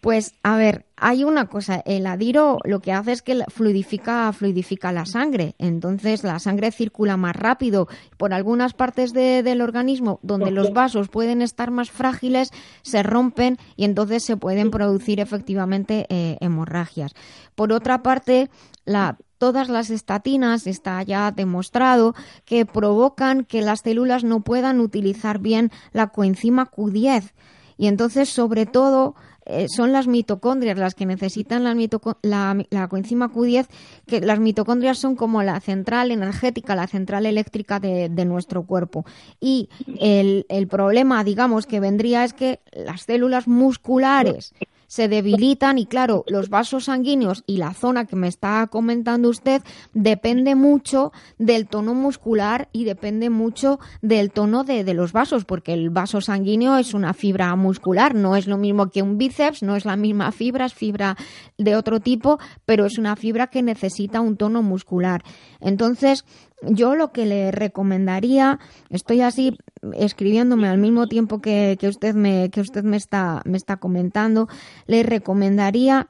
[0.00, 4.92] Pues a ver, hay una cosa, el adiro lo que hace es que fluidifica, fluidifica
[4.92, 7.88] la sangre, entonces la sangre circula más rápido.
[8.16, 12.50] Por algunas partes del organismo donde los vasos pueden estar más frágiles,
[12.82, 17.14] se rompen y entonces se pueden producir efectivamente eh, hemorragias.
[17.56, 18.48] Por otra parte,
[18.84, 25.40] la, todas las estatinas está ya demostrado que provocan que las células no puedan utilizar
[25.40, 27.32] bien la coenzima Q10
[27.76, 33.66] y entonces sobre todo eh, son las mitocondrias las que necesitan la, la, coenzima Q10,
[34.06, 39.04] que las mitocondrias son como la central energética, la central eléctrica de, de nuestro cuerpo.
[39.40, 39.68] Y
[40.00, 44.54] el, el problema, digamos, que vendría es que las células musculares
[44.92, 49.62] se debilitan y claro, los vasos sanguíneos y la zona que me está comentando usted
[49.94, 55.88] depende mucho del tono muscular y depende mucho del tono de, los vasos, porque el
[55.88, 59.86] vaso sanguíneo es una fibra muscular, no es lo mismo que un bíceps, no es
[59.86, 61.16] la misma fibra, es fibra
[61.56, 65.24] de otro tipo, pero es una fibra que necesita un tono muscular.
[65.58, 66.26] Entonces,
[66.62, 68.58] yo lo que le recomendaría,
[68.90, 69.56] estoy así
[69.94, 74.48] escribiéndome al mismo tiempo que, usted me, que usted me está, me está comentando,
[74.86, 76.08] le recomendaría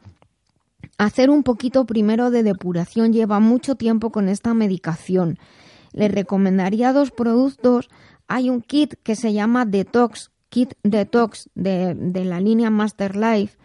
[0.98, 3.12] hacer un poquito primero de depuración.
[3.12, 5.38] Lleva mucho tiempo con esta medicación.
[5.92, 7.88] Le recomendaría dos productos.
[8.28, 13.56] Hay un kit que se llama Detox, Kit Detox de, de la línea Master Life,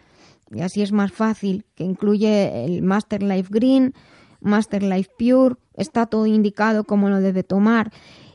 [0.50, 3.92] y así es más fácil, que incluye el Master Life Green,
[4.40, 7.90] Master Life Pure, está todo indicado cómo lo debe tomar.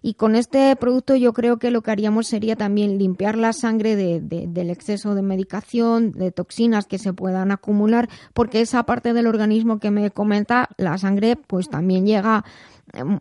[0.05, 3.95] Y con este producto yo creo que lo que haríamos sería también limpiar la sangre
[3.95, 9.27] de, del exceso de medicación, de toxinas que se puedan acumular, porque esa parte del
[9.27, 12.43] organismo que me comenta, la sangre, pues también llega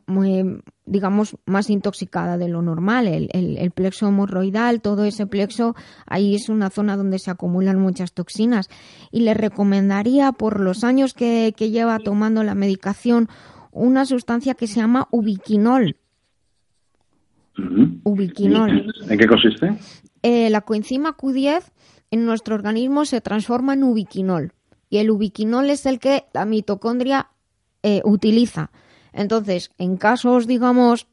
[0.06, 3.06] muy, digamos, más intoxicada de lo normal.
[3.06, 8.68] El, plexo hemorroidal, todo ese plexo, ahí es una zona donde se acumulan muchas toxinas.
[9.12, 13.28] Y le recomendaría, por los años que lleva tomando la medicación,
[13.72, 15.96] una sustancia que se llama ubiquinol.
[18.04, 18.92] Ubiquinol.
[19.08, 19.76] ¿En qué consiste?
[20.22, 21.64] Eh, la coenzima Q10
[22.10, 24.52] en nuestro organismo se transforma en ubiquinol.
[24.88, 27.30] Y el ubiquinol es el que la mitocondria
[27.82, 28.70] eh, utiliza.
[29.12, 31.06] Entonces, en casos, digamos,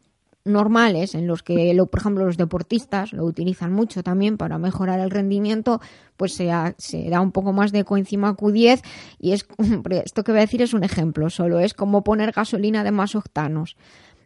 [0.49, 4.99] normales, en los que, lo, por ejemplo, los deportistas lo utilizan mucho también para mejorar
[4.99, 5.79] el rendimiento,
[6.17, 8.81] pues se, se da un poco más de coenzima Q10
[9.19, 9.47] y es,
[10.03, 13.15] esto que voy a decir es un ejemplo, solo es como poner gasolina de más
[13.15, 13.77] octanos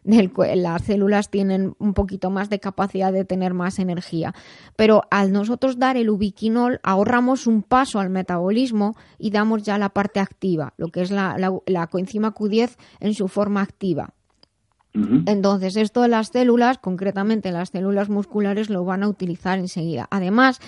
[0.04, 4.34] las células tienen un poquito más de capacidad de tener más energía.
[4.76, 9.90] Pero al nosotros dar el ubiquinol, ahorramos un paso al metabolismo y damos ya la
[9.90, 14.14] parte activa, lo que es la, la, coenzima Q10 en su forma activa.
[14.94, 20.06] Entonces, esto las células, concretamente las células musculares, lo van a utilizar enseguida.
[20.10, 20.60] Además,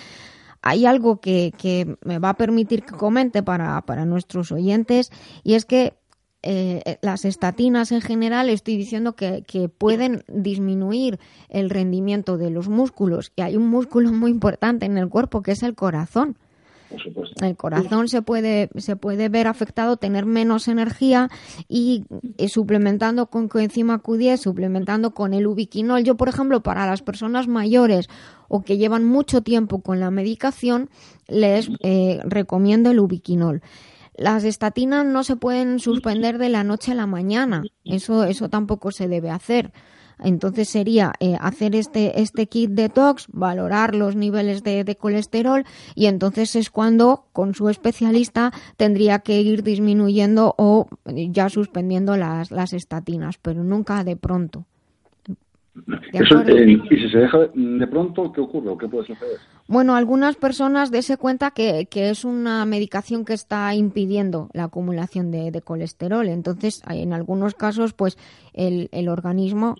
[0.63, 5.13] hay algo que, que me va a permitir que comente para, para nuestros oyentes
[5.45, 5.95] y es que
[6.43, 12.69] eh, las estatinas en general estoy diciendo que, que, pueden disminuir el rendimiento de los
[12.69, 16.37] músculos y hay un músculo muy importante en el cuerpo que es el corazón.
[17.41, 21.29] El corazón se puede, se puede ver afectado, tener menos energía
[21.69, 22.05] y,
[22.49, 26.05] suplementando con coenzima Q10, suplementando con el ubiquinol.
[26.05, 28.09] Yo, por ejemplo, para las personas mayores
[28.49, 30.91] o que llevan mucho tiempo con la medicación,
[31.29, 33.63] les eh, recomiendo el ubiquinol.
[34.17, 37.65] Las estatinas no se pueden suspender de la noche a la mañana.
[37.85, 39.73] Eso, eso tampoco se debe hacer.
[40.19, 46.07] Entonces sería eh, hacer este, este kit detox, valorar los niveles de, de, colesterol y
[46.07, 52.73] entonces es cuando con su especialista tendría que ir disminuyendo o ya suspendiendo las, las
[52.73, 54.65] estatinas, pero nunca de pronto.
[56.13, 59.37] Eh, y si se deja de pronto, ¿qué ocurre o qué puede suceder?
[59.69, 65.31] Bueno, algunas personas dese cuenta que, que, es una medicación que está impidiendo la acumulación
[65.31, 66.29] de, de colesterol.
[66.29, 68.17] Entonces, en algunos casos, pues
[68.55, 69.77] el, el organismo,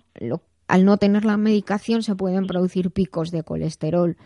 [0.67, 4.17] al no tener la medicación, se pueden producir picos de colesterol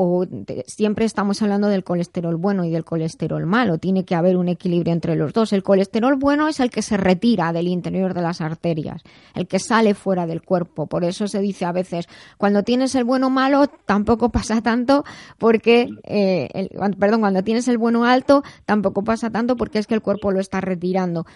[0.00, 0.24] o
[0.66, 3.78] siempre estamos hablando del colesterol bueno y del colesterol malo.
[3.78, 5.52] Tiene que haber un equilibrio entre los dos.
[5.52, 9.02] El colesterol bueno es el que se retira del interior de las arterias,
[9.34, 10.86] el que sale fuera del cuerpo.
[10.86, 12.06] Por eso se dice a veces,
[12.36, 15.04] cuando tienes el bueno malo, tampoco pasa tanto
[15.36, 20.00] porque, eh, perdón, cuando tienes el bueno alto, tampoco pasa tanto porque es que el
[20.00, 21.26] cuerpo lo está retirando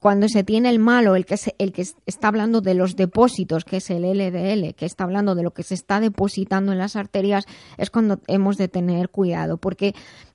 [0.00, 3.78] cuando se tiene el malo, el que, el que está hablando de los depósitos, que
[3.78, 7.46] es el LDL, que está hablando de lo que se está depositando en las arterias,
[7.78, 9.94] es cuando hemos de tener cuidado, porque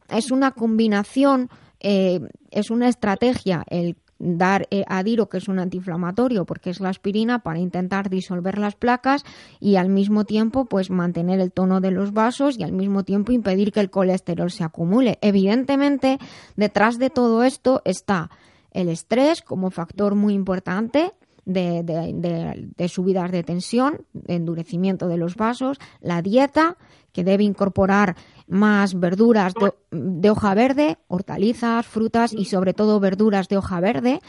[0.09, 2.19] es una combinación, eh,
[2.49, 7.39] es una estrategia el dar eh, adiro, que es un antiinflamatorio, porque es la aspirina,
[7.39, 9.23] para intentar disolver las placas
[9.59, 13.31] y al mismo tiempo pues mantener el tono de los vasos y al mismo tiempo
[13.31, 15.17] impedir que el colesterol se acumule.
[15.21, 16.19] Evidentemente,
[16.55, 18.29] detrás de todo esto está
[18.71, 21.11] el estrés como factor muy importante
[21.45, 26.77] de, subidas de tensión, de endurecimiento de los vasos, la dieta,
[27.11, 28.15] que debe incorporar
[28.47, 29.53] más verduras
[29.91, 34.21] de, hoja verde, hortalizas, frutas y sobre todo verduras de hoja verde.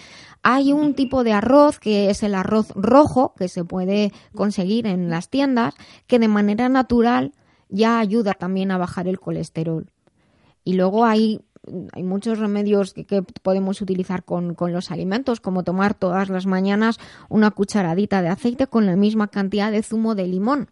[0.42, 5.10] Hay un tipo de arroz que es el arroz rojo que se puede conseguir en
[5.10, 5.74] las tiendas
[6.08, 7.32] que de manera natural
[7.68, 9.90] ya ayuda también a bajar el colesterol.
[10.64, 11.40] Y luego hay
[11.92, 16.98] hay muchos remedios que, podemos utilizar con, los alimentos, como tomar todas las mañanas
[17.28, 20.70] una cucharadita de aceite con la misma cantidad de zumo de limón.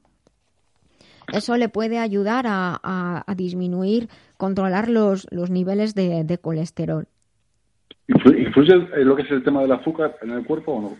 [1.32, 7.06] Eso le puede ayudar a, disminuir, controlar los, los niveles de, colesterol.
[8.10, 10.96] ¿Influye lo que es el tema del azúcar en el cuerpo o no?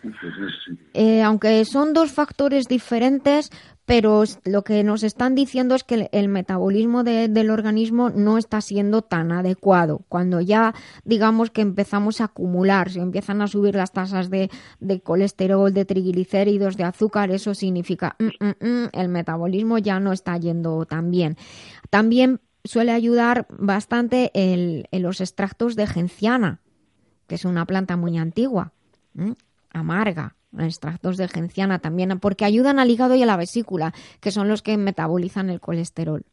[0.95, 3.51] Eh, aunque son dos factores diferentes,
[3.85, 9.03] pero lo que nos están diciendo es que el, metabolismo del organismo no está siendo
[9.03, 10.05] tan adecuado.
[10.09, 14.49] Cuando ya digamos que empezamos a acumular, se empiezan a subir las tasas de,
[15.03, 20.37] colesterol, de triglicéridos, de azúcar, eso significa mm, mm, mm, el metabolismo ya no está
[20.37, 21.37] yendo tan bien.
[21.91, 26.61] También suele ayudar bastante el, los extractos de genciana,
[27.31, 28.73] que es una planta muy antigua,
[29.73, 34.49] amarga extractos de genciana también, porque ayudan al hígado y a la vesícula, que son
[34.49, 36.25] los que metabolizan el colesterol.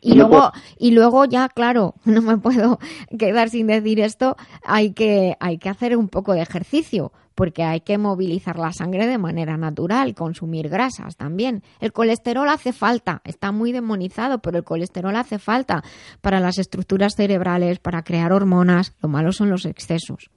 [0.00, 2.78] Y luego, y luego ya, claro, no me puedo
[3.18, 7.80] quedar sin decir esto, hay que, hay que hacer un poco de ejercicio, porque hay
[7.80, 11.62] que movilizar la sangre de manera natural, consumir grasas también.
[11.80, 15.82] El colesterol hace falta, está muy demonizado, pero el colesterol hace falta
[16.20, 18.96] para las estructuras cerebrales, para crear hormonas.
[19.02, 20.30] Lo malo son los excesos.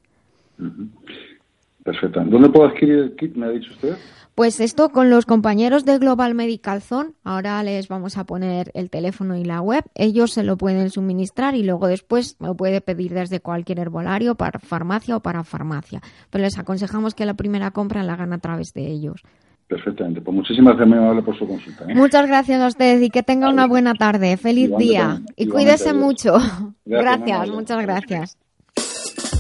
[1.84, 2.22] Perfecto.
[2.26, 3.96] ¿Dónde puedo adquirir el kit, me ha dicho usted?
[4.40, 8.90] Pues esto con los compañeros de Global Medical Zone, ahora les vamos a poner el
[8.90, 13.14] teléfono y la web, ellos se lo pueden suministrar y luego después lo puede pedir
[13.14, 16.00] desde cualquier herbolario, para farmacia o para farmacia.
[16.30, 19.24] Pero les aconsejamos que la primera compra la hagan a través de ellos.
[19.68, 21.84] Perfectamente, pues muchísimas gracias por su consulta.
[21.84, 21.96] ¿eh?
[21.96, 24.38] Muchas gracias a usted y que tenga una buena tarde.
[24.38, 26.38] Feliz día y cuídese mucho.
[26.86, 28.38] gracias muchas gracias.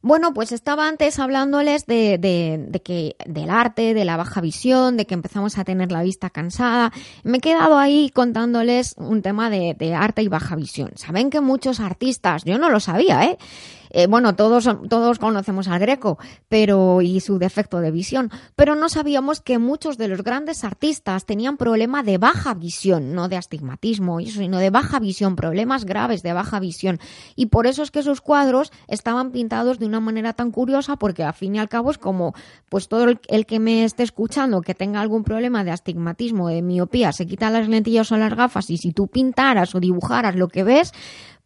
[0.00, 5.06] Bueno, pues estaba antes hablándoles de, de, que del arte, de la baja visión, de
[5.06, 6.92] que empezamos a tener la vista cansada.
[7.24, 10.92] Me he quedado ahí contándoles un tema de, de arte y baja visión.
[10.94, 13.38] Saben que muchos artistas, yo no lo sabía, ¿eh?
[13.90, 18.88] Eh, bueno, todos, todos conocemos al Greco pero, y su defecto de visión, pero no
[18.88, 24.20] sabíamos que muchos de los grandes artistas tenían problema de baja visión, no de astigmatismo,
[24.20, 26.98] sino de baja visión, problemas graves de baja visión.
[27.36, 31.24] Y por eso es que sus cuadros estaban pintados de una manera tan curiosa, porque
[31.24, 32.34] al fin y al cabo es como,
[32.68, 36.62] pues todo el, el que me esté escuchando que tenga algún problema de astigmatismo, de
[36.62, 40.48] miopía, se quita las lentillas o las gafas y si tú pintaras o dibujaras lo
[40.48, 40.92] que ves,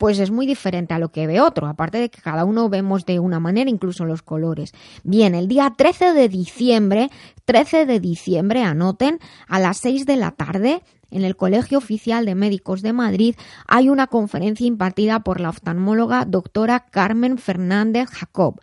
[0.03, 3.07] pues es muy diferente a lo que ve otro, aparte de que cada uno vemos
[3.07, 4.73] de una manera, incluso los colores.
[5.05, 7.09] Bien, el día 13 de diciembre,
[7.45, 12.35] 13 de diciembre, anoten, a las 6 de la tarde, en el Colegio Oficial de
[12.35, 13.37] Médicos de Madrid
[13.69, 18.61] hay una conferencia impartida por la oftalmóloga doctora Carmen Fernández Jacob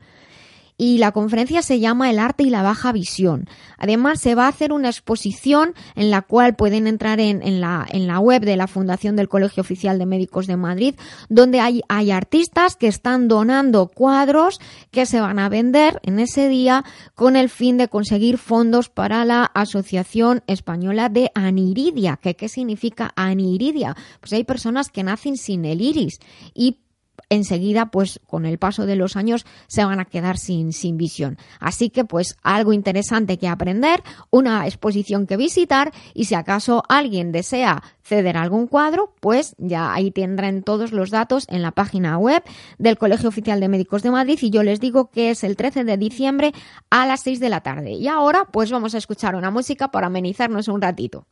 [0.80, 3.50] y la conferencia se llama El arte y la baja visión.
[3.78, 8.08] Además, se va a hacer una exposición en la cual pueden entrar en, la, en
[8.08, 10.96] la web de la Fundación del Colegio Oficial de Médicos de Madrid,
[11.28, 16.48] donde hay, hay artistas que están donando cuadros que se van a vender en ese
[16.48, 22.18] día con el fin de conseguir fondos para la Asociación Española de Aniridia.
[22.22, 23.98] ¿Qué, qué significa aniridia?
[24.22, 26.20] Pues hay personas que nacen sin el iris
[26.54, 26.78] y
[27.30, 31.38] enseguida, pues con el paso de los años, se van a quedar sin, sin visión.
[31.60, 37.32] Así que, pues, algo interesante que aprender, una exposición que visitar y si acaso alguien
[37.32, 42.44] desea ceder algún cuadro, pues ya ahí tendrán todos los datos en la página web
[42.80, 45.84] del Colegio Oficial de Médicos de Madrid y yo les digo que es el 13
[45.84, 46.52] de diciembre
[46.90, 47.92] a las 6 de la tarde.
[47.92, 51.28] Y ahora, pues vamos a escuchar una música para amenizarnos un ratito.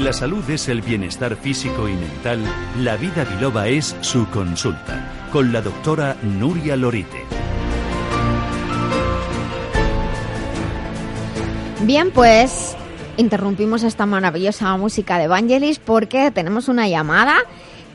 [0.00, 2.42] La salud es el bienestar físico y mental,
[2.78, 7.22] la vida biloba es su consulta, con la doctora Nuria Lorite.
[11.82, 12.74] Bien, pues
[13.18, 17.36] interrumpimos esta maravillosa música de Evangelis porque tenemos una llamada,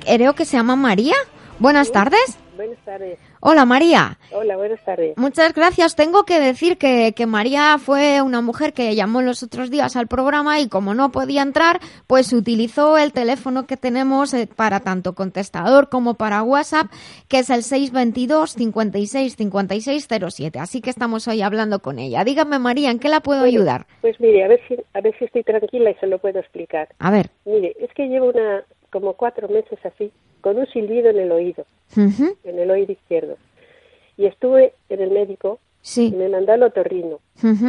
[0.05, 1.15] creo que se llama María.
[1.57, 2.37] Buenas tardes.
[2.55, 3.19] Buenas tardes.
[3.41, 4.17] Hola María.
[4.31, 5.17] Hola, buenas tardes.
[5.17, 5.95] Muchas gracias.
[5.95, 10.07] Tengo que decir que, que, María fue una mujer que llamó los otros días al
[10.07, 15.15] programa y como no podía entrar, pues utilizó el teléfono que tenemos eh, para tanto
[15.15, 16.87] contestador como para WhatsApp,
[17.27, 20.59] que es el 622 56 56 07.
[20.59, 22.23] Así que estamos hoy hablando con ella.
[22.23, 23.85] Dígame María, ¿en qué la puedo ayudar?
[24.01, 26.87] Pues mire, a ver si a ver si estoy tranquila y se lo puedo explicar.
[26.99, 27.29] A ver.
[27.43, 30.09] Mire, es que llevo una como cuatro meses así
[30.45, 31.65] con un silbido en el oído,
[31.95, 33.35] en el oído izquierdo.
[34.15, 36.13] Y estuve en el médico y Sí.
[36.15, 37.19] me mandó al otorrino.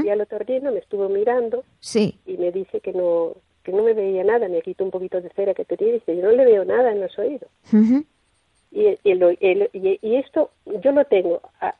[0.04, 2.18] Y al otorrino me estuvo mirando Sí.
[2.26, 3.32] y me dice que no
[3.64, 6.14] que no me veía nada, me quitó un poquito de cera que tenía y dice,
[6.16, 7.48] yo no le veo nada en los oídos.
[7.72, 8.04] Ujú,
[8.70, 10.50] Y, el- el- el- y, y esto
[10.84, 11.74] yo lo tengo a,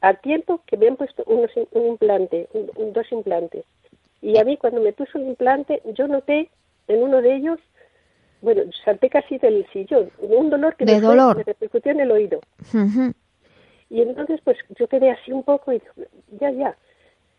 [0.00, 3.64] a tiempo que me han puesto unos, un implante, un- un- dos implantes.
[4.22, 6.48] Y a mí cuando me puso el implante, yo noté
[6.88, 7.58] en uno de ellos,
[8.42, 11.36] bueno, salté casi del sillón, un dolor que De me, fue- dolor.
[11.36, 12.40] me repercutió en el oído.
[12.74, 13.12] ujú.
[13.90, 15.82] Y entonces pues yo quedé así un poco y
[16.40, 16.76] ya, ya.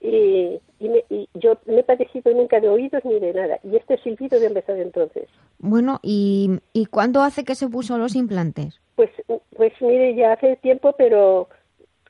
[0.02, 3.60] Y, y, me- y yo no he padecido nunca de oídos ni de nada.
[3.64, 5.30] Y este silbido de empezar entonces.
[5.60, 8.80] Bueno, ¿y, ¿y cuándo hace que se puso los implantes?
[8.96, 9.12] Pues,
[9.56, 11.48] pues mire, ya hace tiempo, pero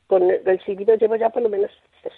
[0.08, 1.70] con el, el silbido llevo ya por lo menos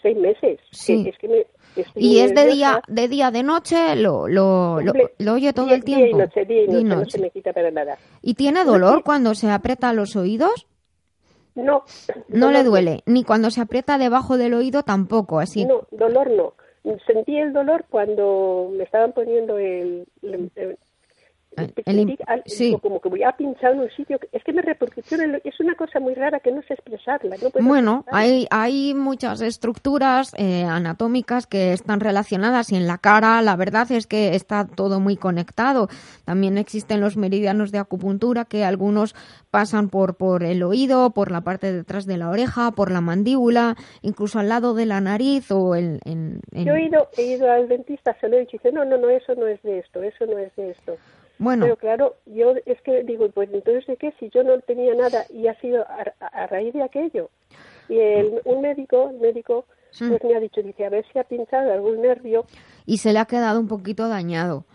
[0.02, 0.60] seis meses.
[0.72, 1.04] Sí.
[1.04, 4.80] Que- es que me, estoy Y es de día, de día, de noche, lo, lo,
[4.82, 6.04] lo, lo oye todo día- el tiempo.
[6.06, 7.98] Día y noche, día y Día noche, no se me quita para nada.
[8.22, 10.68] ¿Y tiene dolor cuando se aprieta los oídos?
[11.56, 11.84] No.
[12.30, 15.66] No le duele, ni cuando se aprieta debajo del oído tampoco, así.
[15.66, 16.54] No, dolor no.
[17.06, 20.06] Sentí el dolor cuando me estaban poniendo el...
[20.22, 20.78] el- el-
[21.58, 22.78] El- sentí el- sí.
[22.82, 26.00] como que voy a pinchar en un sitio es que me el- es una cosa
[26.00, 28.20] muy rara que no sé expresarla no puedo Bueno, expresarla.
[28.20, 33.92] hay, hay muchas estructuras eh, anatómicas que están relacionadas y en la cara la verdad
[33.92, 35.88] es que está todo muy conectado.
[36.26, 39.16] También existen los meridianos de acupuntura que algunos
[39.52, 43.02] pasan por, por el oído, por la parte de detrás de la oreja, por la
[43.02, 46.00] mandíbula, incluso al lado de la nariz o en...
[46.06, 48.72] en- en- Yo he ido, he ido al dentista, se lo he dicho, y dice,
[48.72, 50.96] no, no, no, eso no es de esto, eso no es de esto.
[51.40, 54.94] Bueno, Pero claro, yo es que digo, pues entonces de qué, si yo no tenía
[54.96, 57.30] nada y ha sido a, a- raíz de aquello.
[57.90, 59.66] Y el, un médico, el médico,
[59.98, 62.46] pues me ha dicho, dice, a ver si ha pinchado algún nervio.
[62.86, 64.66] y se le ha quedado un poquito dañado.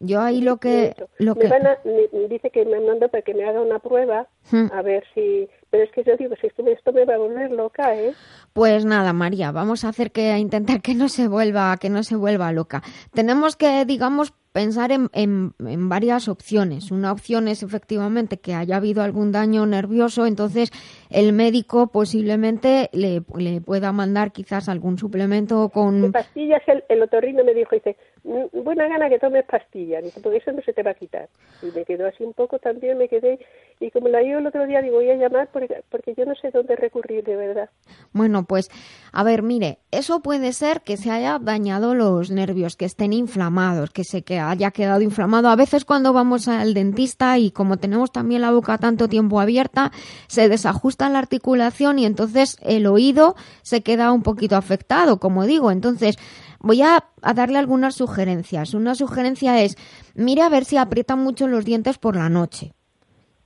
[0.00, 0.94] Yo ahí lo que...
[1.18, 1.48] Lo me que...
[1.48, 4.66] van a- me- dice que me mandó para que me haga una prueba, Hmm.
[4.72, 5.48] a ver si...
[5.70, 8.14] Pero es que yo digo, si esto, esto me va a volver loca, ¿eh?
[8.52, 12.02] Pues nada, María, vamos a hacer que a intentar que no se vuelva, que no
[12.02, 12.82] se vuelva loca.
[13.12, 16.90] Tenemos que, digamos, pensar en, en- varias opciones.
[16.90, 20.72] Una opción es efectivamente que haya habido algún daño nervioso, entonces
[21.10, 27.44] el médico posiblemente le, le pueda mandar quizás algún suplemento con pastillas, el, el otorrino
[27.44, 30.92] me dijo, dice, "Mm, buena gana que tomes pastillas, porque eso no se te va
[30.92, 31.28] a quitar.
[31.62, 33.38] Y me quedó así un poco también, me quedé,
[33.80, 36.34] y como la yo el otro día, digo, voy a llamar porque, porque yo no
[36.34, 37.70] sé dónde recurrir, de verdad.
[38.12, 38.70] Bueno, pues,
[39.12, 43.90] a ver, mire, eso puede ser que se haya dañado los nervios, que estén inflamados,
[43.90, 45.48] que se que haya quedado inflamado.
[45.48, 49.92] A veces cuando vamos al dentista y como tenemos también la boca tanto tiempo abierta,
[50.26, 55.70] se desajusta la articulación y entonces el oído se queda un poquito afectado, como digo.
[55.70, 56.16] Entonces,
[56.60, 57.04] voy a,
[57.34, 58.74] darle algunas sugerencias.
[58.74, 59.76] Una sugerencia es,
[60.14, 62.74] mire a ver si aprieta mucho los dientes por la noche.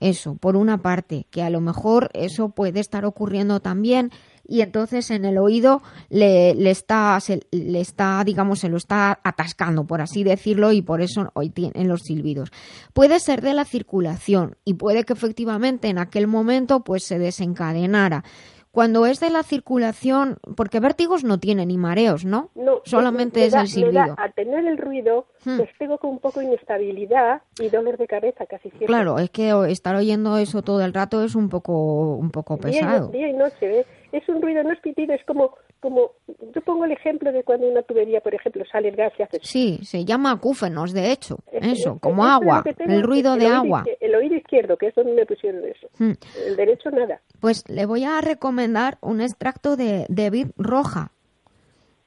[0.00, 4.10] Eso, por una parte, que a lo mejor eso puede estar ocurriendo también
[4.44, 9.20] y entonces en el oído le, le está, se- le está, digamos, se lo está
[9.22, 12.50] atascando, por así decirlo, y por eso hoy tienen los silbidos.
[12.92, 18.24] Puede ser de la circulación y puede que efectivamente en aquel momento pues se desencadenara.
[18.72, 22.48] Cuando es de la circulación, porque vértigos no tiene ni mareos, ¿no?
[22.54, 24.14] No, Solamente me es da- el me silbido.
[24.16, 25.58] al tener el ruido, Hmm.
[25.58, 28.86] pues tengo con un poco de inestabilidad y dolor de cabeza casi siempre.
[28.86, 33.08] Claro, es que estar oyendo eso todo el rato es un poco, un poco pesado.
[33.08, 33.86] día y noche, ¿ves?
[34.12, 36.12] Es un ruido, no es pitido, es como, como,
[36.54, 39.38] yo pongo el ejemplo de cuando una tubería, por ejemplo, sale el gas y hace...
[39.42, 41.38] Sí, se llama acúfenos, de hecho.
[41.50, 43.84] Eso, como agua, tengo, el ruido de agua.
[44.00, 45.88] El oído izquierdo, que es donde me pusieron eso.
[45.98, 46.12] Mm.
[46.46, 47.22] El derecho nada.
[47.40, 51.12] Pues le voy a recomendar un extracto de, de vid roja.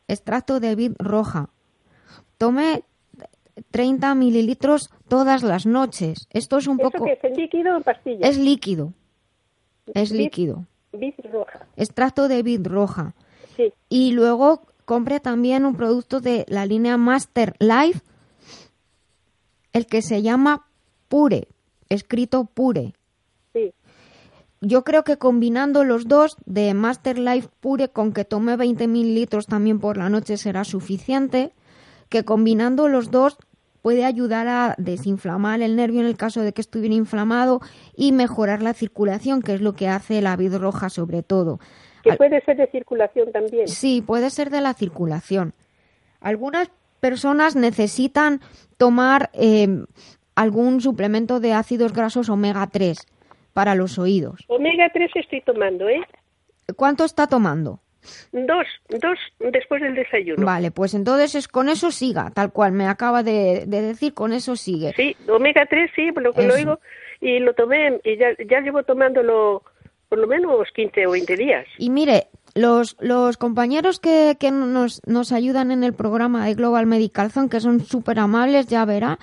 [0.08, 1.49] Extracto de vid roja.
[2.38, 2.84] Tome
[3.72, 6.28] 30 mililitros todas las noches.
[6.32, 7.06] Esto es un ¿Eso poco...
[7.06, 8.28] que es en líquido o en pastilla?
[8.28, 8.93] Es líquido.
[9.93, 10.66] Es líquido.
[10.95, 11.67] Vid roja.
[11.75, 13.13] Extracto de vid roja.
[13.55, 13.73] Sí.
[13.89, 18.01] Y luego compre también un producto de la línea Master Life
[19.75, 20.67] el que se llama
[21.09, 21.49] Pure,
[21.89, 22.93] escrito Pure.
[23.51, 23.73] Sí.
[24.61, 29.47] Yo creo que combinando los dos de Master Life Pure con que tome 20.000 litros
[29.47, 31.51] también por la noche será suficiente,
[32.07, 33.37] que combinando los dos
[33.86, 37.59] puede ayudar a desinflamar el nervio en el caso de que estuviera inflamado
[37.95, 41.59] y mejorar la circulación, que es lo que hace la vid roja sobre todo.
[42.03, 43.67] Que puede ser de circulación también.
[43.67, 45.53] Sí, puede ser de la circulación.
[46.19, 48.39] Algunas personas necesitan
[48.77, 49.67] tomar eh,
[50.33, 52.97] algún suplemento de ácidos grasos omega 3
[53.53, 54.45] para los oídos.
[54.47, 56.01] Omega 3 estoy tomando, ¿eh?
[56.75, 57.81] ¿Cuánto está tomando?
[58.32, 60.45] Dos, dos después del desayuno.
[60.45, 64.56] Vale, pues entonces es, con eso siga, tal cual me acaba de, decir, con eso
[64.56, 64.93] sigue.
[64.95, 66.80] Sí, omega 3 sí, por lo que lo oigo,
[67.22, 69.64] y lo tomé, y ya, ya llevo tomándolo
[70.10, 71.66] por lo menos 15 o 20 días.
[71.78, 76.86] Y mire, los, los compañeros que, que nos, nos ayudan en el programa de Global
[76.86, 79.20] Medical Zone, que son súper amables, ya verá,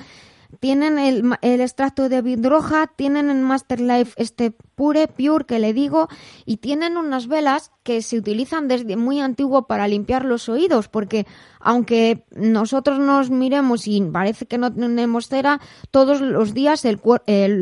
[0.60, 5.72] tienen el, el extracto de vidroja, tienen en Master Life este Pure, Pure que le
[5.72, 6.08] digo,
[6.44, 11.26] y tienen unas velas que se utilizan desde muy antiguo para limpiar los oídos, porque
[11.58, 15.60] aunque nosotros nos miremos y parece que no tenemos cera,
[15.90, 17.00] todos los días el,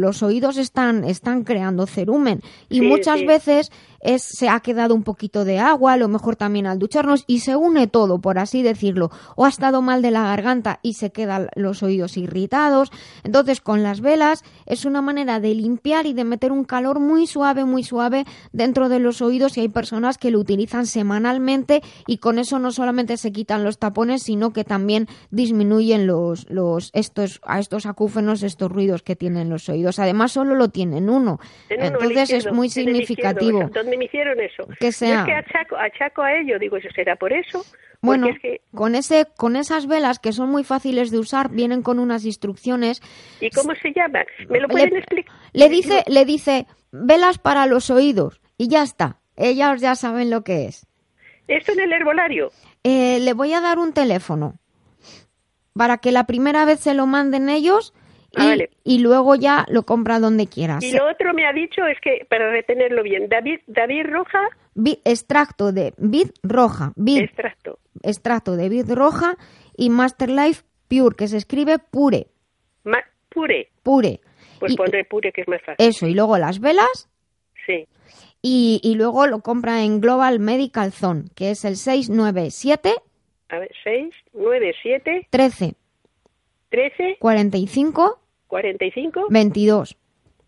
[0.01, 2.43] los oídos están, están creando cerumen.
[2.69, 6.67] Y muchas veces es, se ha quedado un poquito de agua, a lo mejor también
[6.67, 10.23] al ducharnos y se une todo, por así decirlo, o ha estado mal de la
[10.23, 12.91] garganta y se quedan los oídos irritados.
[13.25, 17.27] Entonces, con las velas es una manera de limpiar y de meter un calor muy
[17.27, 22.19] suave, muy suave dentro de los oídos y hay personas que lo utilizan semanalmente y
[22.19, 27.41] con eso no solamente se quitan los tapones, sino que también disminuyen los, los estos,
[27.45, 29.99] a estos acúfenos, estos ruidos que tienen los oídos.
[29.99, 31.39] Además, solo lo tienen uno.
[31.69, 34.67] Entonces es muy significativo me hicieron eso.
[34.79, 35.21] Que sea.
[35.21, 37.65] es que achaco, achaco a ello, digo, eso será por eso.
[38.03, 38.29] Bueno,
[38.75, 43.03] con ese, con esas velas que son muy fáciles de usar, vienen con unas instrucciones.
[43.41, 44.25] ¿Y cómo se llaman?
[44.49, 45.35] ¿Me lo pueden explicar?
[45.53, 49.21] Le dice, le dice velas para los oídos y ya está.
[49.37, 50.87] Ellas ya saben lo que es.
[51.49, 52.51] ¿Esto en el herbolario?
[52.85, 54.59] Eh, le voy a dar un teléfono
[55.75, 57.95] para que la primera vez se lo manden ellos
[58.37, 60.85] Ah, y, luego ya lo compra donde quieras.
[60.85, 64.41] Y lo otro me ha dicho es que, para retenerlo bien, David, David Roja.
[65.05, 66.93] extracto de vid roja.
[67.07, 67.79] extracto.
[68.03, 69.37] Extracto de vid roja
[69.77, 72.29] y Master Life Pure, que se escribe pure.
[73.31, 73.69] pure.
[73.83, 74.21] Pure.
[74.61, 75.87] Pues pondré pure, que es más fácil.
[75.87, 77.09] Eso, y luego las velas.
[77.67, 77.87] Sí.
[78.43, 82.95] Y, y luego lo compra en Global Medical Zone, que es el 697.
[83.49, 85.27] A ver, 697.
[85.31, 85.75] 13.
[86.71, 89.97] 13 45 45 22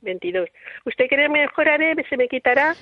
[0.03, 0.49] 22.
[0.85, 1.95] ¿Usted cree mejoraré?
[2.09, 2.75] ¿Se me quitará?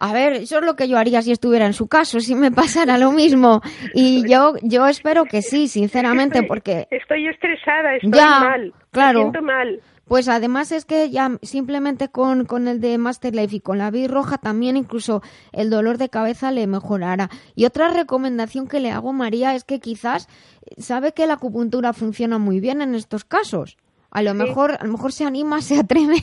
[0.00, 2.50] A ver, eso es lo que yo haría si estuviera en su caso, si me
[2.52, 3.60] pasara lo mismo.
[3.94, 6.86] Y yo, yo espero que sí, sinceramente, porque...
[6.90, 8.74] Estoy estresada, estoy mal.
[8.90, 9.18] Claro.
[9.18, 9.80] Me siento mal.
[10.06, 13.90] Pues además es que ya simplemente con, con el de Master Life y con la
[13.90, 17.30] vid roja también incluso el dolor de cabeza le mejorará.
[17.54, 20.28] Y otra recomendación que le hago, María, es que quizás
[20.78, 23.76] sabe que la acupuntura funciona muy bien en estos casos.
[24.14, 26.16] A lo mejor, a lo mejor se anima, se atreve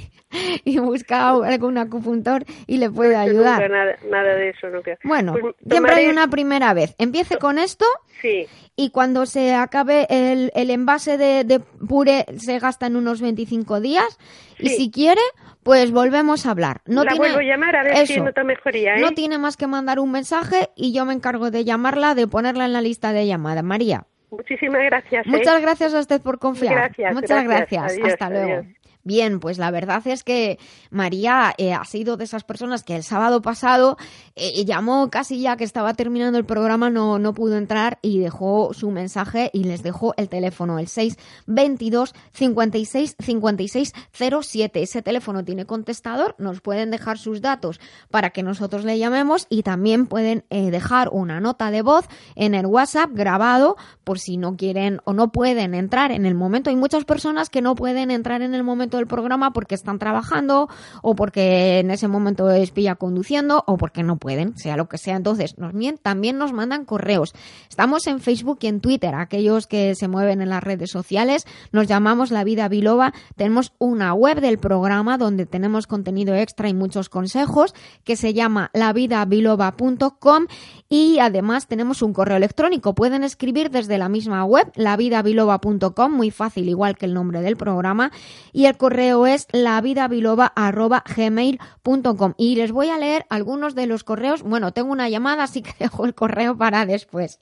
[0.63, 3.69] y busca algún acupuntor y le puede ayudar.
[3.69, 6.95] Nada, de eso, no Bueno, pues siempre hay una primera vez.
[6.97, 7.85] Empiece con esto
[8.21, 8.47] sí.
[8.77, 14.17] y cuando se acabe el, el envase de, pure se gasta en unos 25 días
[14.57, 15.21] y si quiere,
[15.63, 16.81] pues volvemos a hablar.
[16.85, 18.95] No la vuelvo a llamar a ver si nota mejoría.
[18.95, 19.01] ¿eh?
[19.01, 22.65] No tiene más que mandar un mensaje y yo me encargo de llamarla, de ponerla
[22.65, 23.63] en la lista de llamada.
[23.63, 24.05] María.
[24.31, 25.27] Muchísimas gracias.
[25.27, 25.29] ¿eh?
[25.29, 26.91] Muchas gracias a usted por confiar.
[27.13, 27.97] Muchas gracias.
[28.03, 28.63] Hasta luego.
[29.03, 30.59] Bien, pues la verdad es que
[30.91, 33.97] María eh, ha sido de esas personas que el sábado pasado
[34.35, 38.73] eh, llamó casi ya que estaba terminando el programa, no, no pudo entrar y dejó
[38.73, 43.93] su mensaje y les dejó el teléfono, el 622 56 56
[44.41, 44.81] 07.
[44.81, 47.79] Ese teléfono tiene contestador, nos pueden dejar sus datos
[48.09, 52.53] para que nosotros le llamemos y también pueden eh, dejar una nota de voz en
[52.53, 56.69] el WhatsApp grabado por si no quieren o no pueden entrar en el momento.
[56.69, 60.69] Hay muchas personas que no pueden entrar en el momento del programa porque están trabajando
[61.01, 64.97] o porque en ese momento es pilla conduciendo o porque no pueden, sea lo que
[64.97, 65.15] sea.
[65.15, 67.33] Entonces, nos, también nos mandan correos.
[67.69, 71.45] Estamos en Facebook y en Twitter, aquellos que se mueven en las redes sociales.
[71.71, 73.13] Nos llamamos La Vida Biloba.
[73.35, 77.73] Tenemos una web del programa donde tenemos contenido extra y muchos consejos
[78.03, 80.47] que se llama lavidabiloba.com
[80.89, 82.93] y además tenemos un correo electrónico.
[82.93, 88.11] Pueden escribir desde la misma web, lavidabiloba.com, muy fácil, igual que el nombre del programa.
[88.51, 92.33] Y el correo es lavidabiloba.gmail.com.
[92.35, 94.41] Y les voy a leer algunos de los correos.
[94.41, 97.39] Bueno, tengo una llamada, así que dejo el correo para después.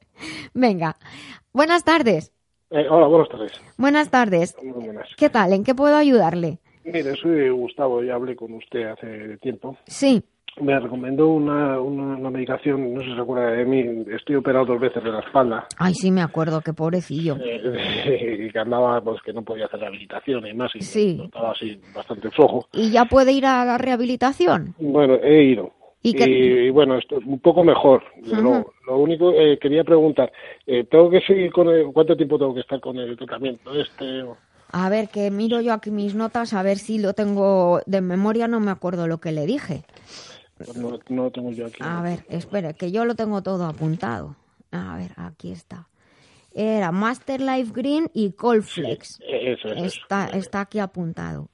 [0.54, 0.98] Venga.
[1.54, 2.34] Buenas tardes.
[2.72, 3.54] Eh, hola, buenas tardes.
[3.78, 4.58] Buenas tardes.
[4.62, 5.08] Muy buenas.
[5.16, 5.54] ¿Qué tal?
[5.54, 6.60] ¿En qué puedo ayudarle?
[6.84, 9.78] Mire, soy Gustavo, ya hablé con usted hace tiempo.
[9.88, 10.22] Sí.
[10.62, 14.66] Me recomendó una, una, una medicación, no sé si se acuerda de mí, estoy operado
[14.66, 15.68] dos veces de la espalda.
[15.78, 17.38] Ay, sí, me acuerdo, qué pobrecillo.
[17.40, 21.22] Eh, y que andaba, pues que no podía hacer rehabilitación y más, y Sí.
[21.24, 22.68] estaba así bastante flojo.
[22.74, 24.76] ¿Y ya puede ir a la rehabilitación?
[24.80, 25.72] Bueno, he ido.
[26.02, 26.30] ¿Y qué-
[26.68, 28.04] y, bueno, estoy un poco mejor.
[28.26, 30.32] Lo, lo único eh, quería preguntar,
[30.66, 34.24] eh, ¿tengo que seguir con el, cuánto tiempo tengo que estar con el tratamiento este?
[34.24, 34.38] o-
[34.72, 38.48] A ver, que miro yo aquí mis notas a ver si lo tengo de memoria,
[38.48, 39.82] no me acuerdo lo que le dije.
[40.76, 41.78] No, no lo tengo yo aquí.
[41.82, 44.36] A ver, espere, que yo lo tengo todo apuntado.
[44.72, 45.88] A ver, aquí está.
[46.54, 49.20] Era Master Life Green y Colflex.
[49.22, 49.86] Eh, Eso, eso, eso.
[49.86, 51.50] Está, está aquí apuntado.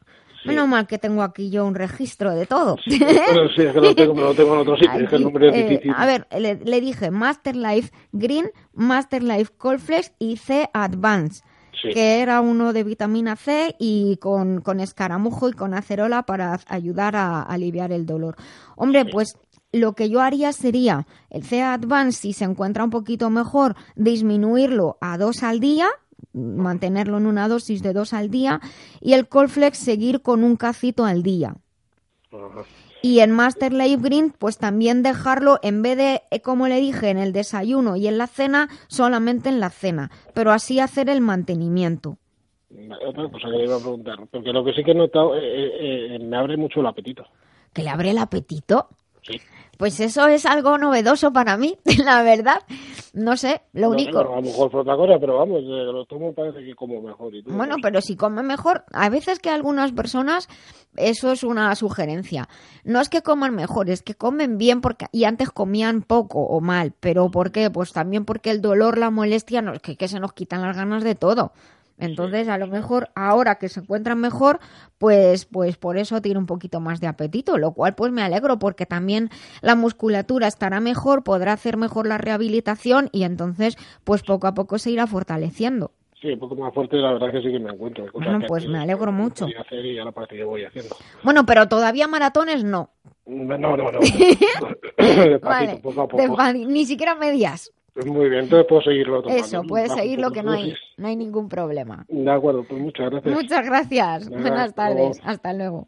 [0.46, 2.78] Menos mal que tengo aquí yo un registro de todo.
[2.88, 5.24] Bueno, sí, es que lo tengo, me lo tengo en otro sitio, es que el
[5.24, 5.94] nombre es eh, difícil.
[5.98, 11.44] a ver, le, le dije Master Life Green, Master Life Colflex y C Advance,
[11.82, 11.90] Sí.
[11.94, 17.16] que era uno de vitamina C y con, con escaramujo y con acerola para ayudar
[17.16, 18.36] a aliviar el dolor.
[18.76, 19.38] Hombre, pues
[19.72, 24.98] lo que yo haría sería el C Advance, si se encuentra un poquito mejor, disminuirlo
[25.02, 25.88] a dos al día,
[26.34, 28.62] mantenerlo en una dosis de dos al día,
[29.02, 31.56] y el Colflex seguir con un cacito al día.
[32.32, 32.64] Ajá.
[33.08, 37.12] Y en Master Life Green, pues también dejarlo, en vez de, eh, como le dije,
[37.12, 40.10] en el desayuno y en la cena, solamente en la cena.
[40.34, 42.18] Pero así hacer el mantenimiento.
[43.08, 45.40] Otra cosa que le iba a preguntar, porque lo que sí que he notado, eh,
[45.44, 47.28] eh, eh, me abre mucho el apetito.
[47.74, 48.90] ¿Que le abre el apetito?
[49.22, 49.40] Sí.
[49.78, 52.60] Pues eso es algo novedoso para mí, la verdad.
[53.14, 54.20] No sé, lo No único.
[54.20, 57.34] a lo mejor fue otra cosa, pero vamos, eh, lo tomo parece que como mejor
[57.34, 57.56] y todo.
[57.56, 60.50] Bueno, no pero si come mejor, a veces que algunas personas,
[60.98, 62.50] eso es una sugerencia.
[62.84, 66.60] No es que coman mejor, es que comen bien porque y antes comían poco o
[66.60, 66.94] mal.
[67.00, 67.70] ¿Pero por qué?
[67.70, 71.04] Pues también porque el dolor, la molestia, no, que, que se nos quitan las ganas
[71.04, 71.54] de todo.
[71.98, 74.60] Entonces, a lo mejor ahora que se encuentran mejor,
[74.98, 78.60] pues, pues por eso tiene un poquito más de apetito, lo cual pues me alegro
[78.60, 79.30] porque también
[79.62, 84.78] la musculatura estará mejor, podrá hacer mejor la rehabilitación y entonces pues poco a poco
[84.78, 85.92] se irá fortaleciendo.
[86.22, 88.12] Sí, un poco más fuerte, la verdad que sí que me encuentro.
[88.12, 89.48] Cosas Bueno, pues me alegro mucho.
[89.48, 90.96] y ahora parece que voy haciendo.
[91.24, 92.90] Bueno, pero todavía maratones no.
[93.26, 94.00] No, no, no.
[94.00, 96.54] Despacito, Vale, poco a poco.
[96.54, 97.72] ni siquiera medias.
[98.04, 99.46] Muy bien, entonces puedo seguirlo tomando.
[99.46, 102.06] Eso, puedes seguirlo que no hay, no hay ningún problema.
[102.10, 103.34] De acuerdo, pues muchas gracias.
[103.34, 104.30] Muchas gracias.
[104.30, 105.12] Buenas hasta luego.
[105.12, 105.22] tardes.
[105.24, 105.88] Hasta luego.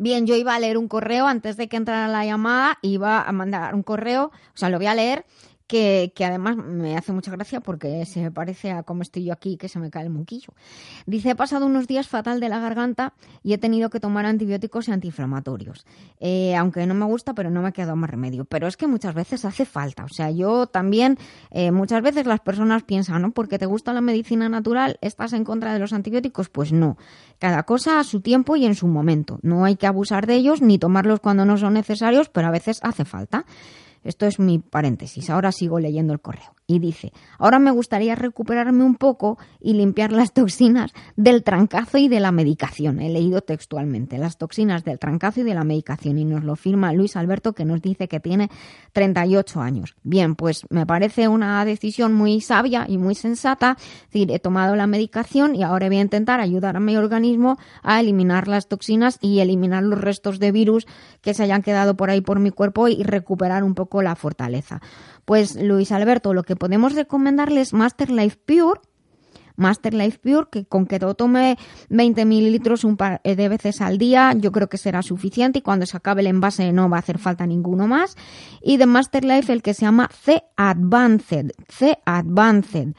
[0.00, 3.32] Bien, yo iba a leer un correo antes de que entrara la llamada, iba a
[3.32, 5.26] mandar un correo, o sea, lo voy a leer,
[5.68, 9.32] que, que además me hace mucha gracia porque se me parece a cómo estoy yo
[9.32, 10.54] aquí, que se me cae el moquillo.
[11.06, 13.12] Dice, he pasado unos días fatal de la garganta
[13.44, 15.86] y he tenido que tomar antibióticos y antiinflamatorios.
[16.18, 18.46] Eh, aunque no me gusta, pero no me ha quedado más remedio.
[18.46, 20.04] Pero es que muchas veces hace falta.
[20.04, 21.18] O sea, yo también,
[21.50, 23.32] eh, muchas veces las personas piensan, ¿no?
[23.32, 26.48] Porque te gusta la medicina natural, ¿estás en contra de los antibióticos?
[26.48, 26.96] Pues no.
[27.38, 29.38] Cada cosa a su tiempo y en su momento.
[29.42, 32.80] No hay que abusar de ellos ni tomarlos cuando no son necesarios, pero a veces
[32.82, 33.44] hace falta.
[34.08, 35.28] Esto es mi paréntesis.
[35.28, 36.54] Ahora sigo leyendo el correo.
[36.66, 42.08] Y dice, ahora me gustaría recuperarme un poco y limpiar las toxinas del trancazo y
[42.08, 43.00] de la medicación.
[43.00, 46.92] He leído textualmente las toxinas del trancazo y de la medicación y nos lo firma
[46.92, 48.50] Luis Alberto que nos dice que tiene
[48.92, 49.94] 38 años.
[50.02, 53.76] Bien, pues me parece una decisión muy sabia y muy sensata.
[53.78, 57.58] Es decir, he tomado la medicación y ahora voy a intentar ayudar a mi organismo
[57.82, 60.86] a eliminar las toxinas y eliminar los restos de virus
[61.22, 64.80] que se hayan quedado por ahí por mi cuerpo y recuperar un poco la fortaleza.
[65.24, 68.80] Pues Luis Alberto, lo que podemos recomendarle es Master Life Pure.
[69.58, 71.58] Master Life Pure, que con que lo tome
[71.90, 75.84] 20 mililitros un par de veces al día, yo creo que será suficiente y cuando
[75.84, 78.16] se acabe el envase no va a hacer falta ninguno más.
[78.62, 82.94] Y de Master Life el que se llama C Advanced, C Advanced.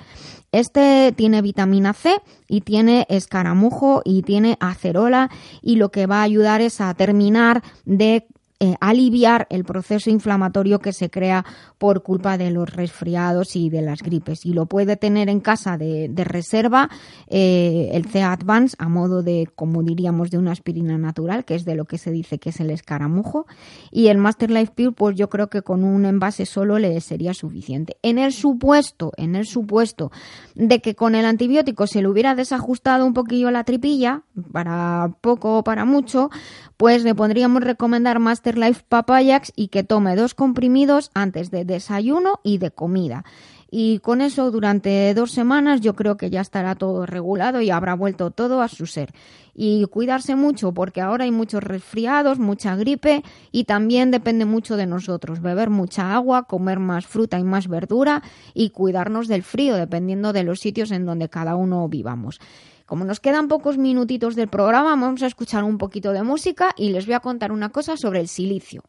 [0.51, 5.29] Este tiene vitamina C y tiene escaramujo y tiene acerola
[5.61, 8.27] y lo que va a ayudar es a terminar de
[8.61, 11.45] eh, aliviar el proceso inflamatorio que se crea
[11.77, 14.45] por culpa de los resfriados y de las gripes.
[14.45, 16.89] Y lo puede tener en casa de, reserva
[17.27, 21.63] eh, el C Advance a modo de, como diríamos, de una aspirina natural, que es
[21.63, 23.47] de lo que se dice que es el escaramujo.
[23.91, 27.33] Y el Master Life Pure, pues yo creo que con un envase solo le sería
[27.33, 27.95] suficiente.
[28.01, 30.11] En el supuesto, en el supuesto
[30.55, 35.59] de que con el antibiótico se le hubiera desajustado un poquillo la tripilla, para poco
[35.59, 36.29] o para mucho,
[36.75, 42.39] pues le podríamos recomendar Master Life Papayax y que tome dos comprimidos antes de desayuno
[42.43, 43.23] y de comida.
[43.71, 47.93] Y con eso durante dos semanas yo creo que ya estará todo regulado y habrá
[47.93, 49.13] vuelto todo a su ser.
[49.53, 54.87] Y cuidarse mucho porque ahora hay muchos resfriados, mucha gripe y también depende mucho de
[54.87, 55.41] nosotros.
[55.41, 58.23] Beber mucha agua, comer más fruta y más verdura
[58.55, 62.39] y cuidarnos del frío dependiendo de los sitios en donde cada uno vivamos.
[62.89, 66.89] Como nos quedan pocos minutitos del programa, vamos a escuchar un poquito de música y
[66.89, 68.81] les voy a contar una cosa sobre el silicio.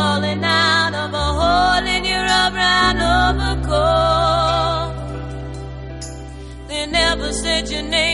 [0.00, 4.92] Fallen out of a hole in your brown overcoat.
[6.68, 8.09] They never said your name,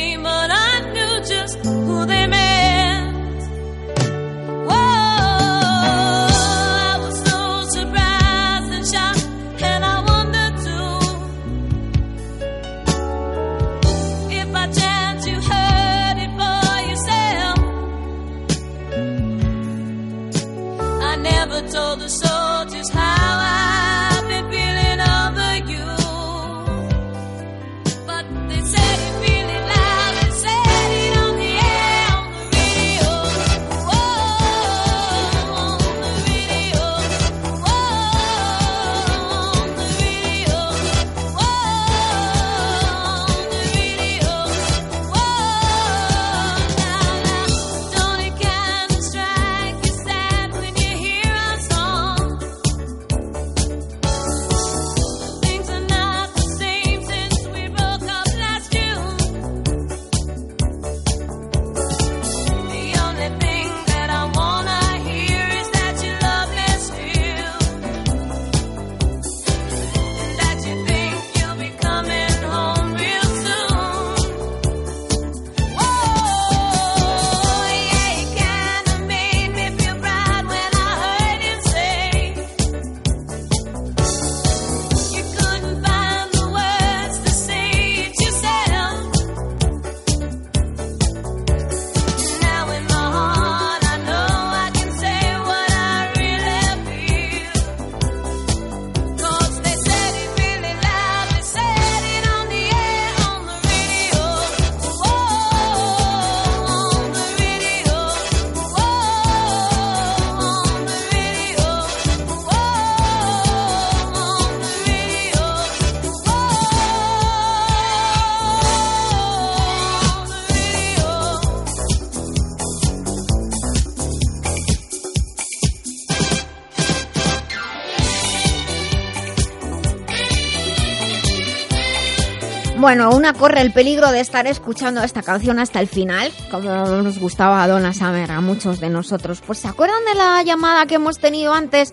[132.87, 137.18] Bueno, una corre el peligro de estar escuchando esta canción hasta el final, como nos
[137.18, 139.43] gustaba a Donna Summer a muchos de nosotros.
[139.45, 141.93] Pues ¿se acuerdan de la llamada que hemos tenido antes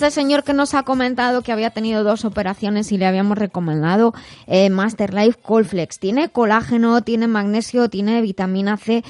[0.00, 4.14] este señor que nos ha comentado que había tenido dos operaciones y le habíamos recomendado
[4.46, 5.98] eh, Master Life Colflex.
[5.98, 9.02] Tiene colágeno, tiene magnesio, tiene vitamina C,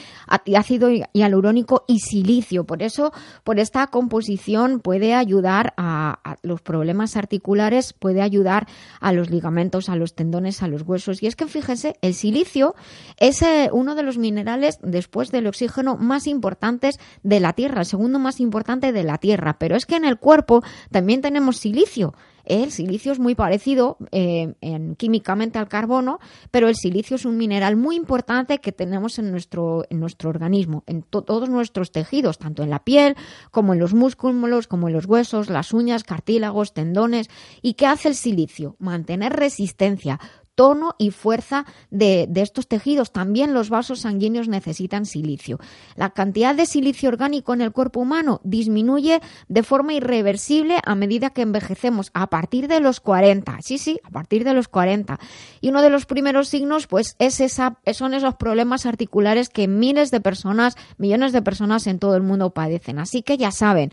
[0.57, 2.65] ácido hialurónico y silicio.
[2.65, 3.13] Por eso,
[3.45, 8.67] por esta composición puede ayudar a, los problemas articulares, puede ayudar
[9.01, 11.23] a los ligamentos, a los tendones, a los huesos.
[11.23, 12.75] Y es que fíjense, el silicio
[13.19, 17.87] es eh, uno de los minerales después del oxígeno más importantes de la Tierra, el
[17.87, 19.59] segundo más importante de la Tierra.
[19.59, 22.15] Pero es que en el cuerpo también tenemos silicio.
[22.49, 26.19] El silicio es muy parecido eh, en, químicamente al carbono,
[26.51, 30.83] pero el silicio es un mineral muy importante que tenemos en nuestro, en nuestro organismo,
[30.87, 33.17] en todos nuestros tejidos, tanto en la piel
[33.51, 37.29] como en los músculos, como en los huesos, las uñas, cartílagos, tendones.
[37.61, 38.77] ¿Y qué hace el silicio?
[38.79, 40.19] Mantener resistencia
[40.59, 43.13] tono y fuerza de, de, estos tejidos.
[43.13, 45.61] También los vasos sanguíneos necesitan silicio.
[45.95, 51.31] La cantidad de silicio orgánico en el cuerpo humano disminuye de forma irreversible a medida
[51.31, 53.59] que envejecemos, a partir de los 40.
[53.63, 55.21] Sí, sí, a partir de los 40.
[55.61, 60.11] Y uno de los primeros signos, pues, es esa, son esos problemas articulares que miles
[60.11, 62.99] de personas, millones de personas en todo el mundo padecen.
[62.99, 63.93] Así que ya saben,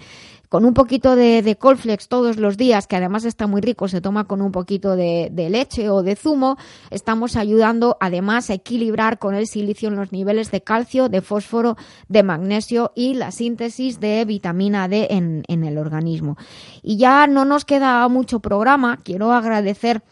[0.50, 4.02] con un poquito de, de Colflex todos los días, que además está muy rico, se
[4.02, 6.58] toma con un poquito de, de, leche o de zumo,
[6.92, 11.78] estamos ayudando además a equilibrar con el silicio los niveles de calcio, de fósforo,
[12.08, 16.38] de magnesio y la síntesis de vitamina D en, en el organismo.
[16.82, 20.04] Y ya no nos queda mucho programa, quiero agradecer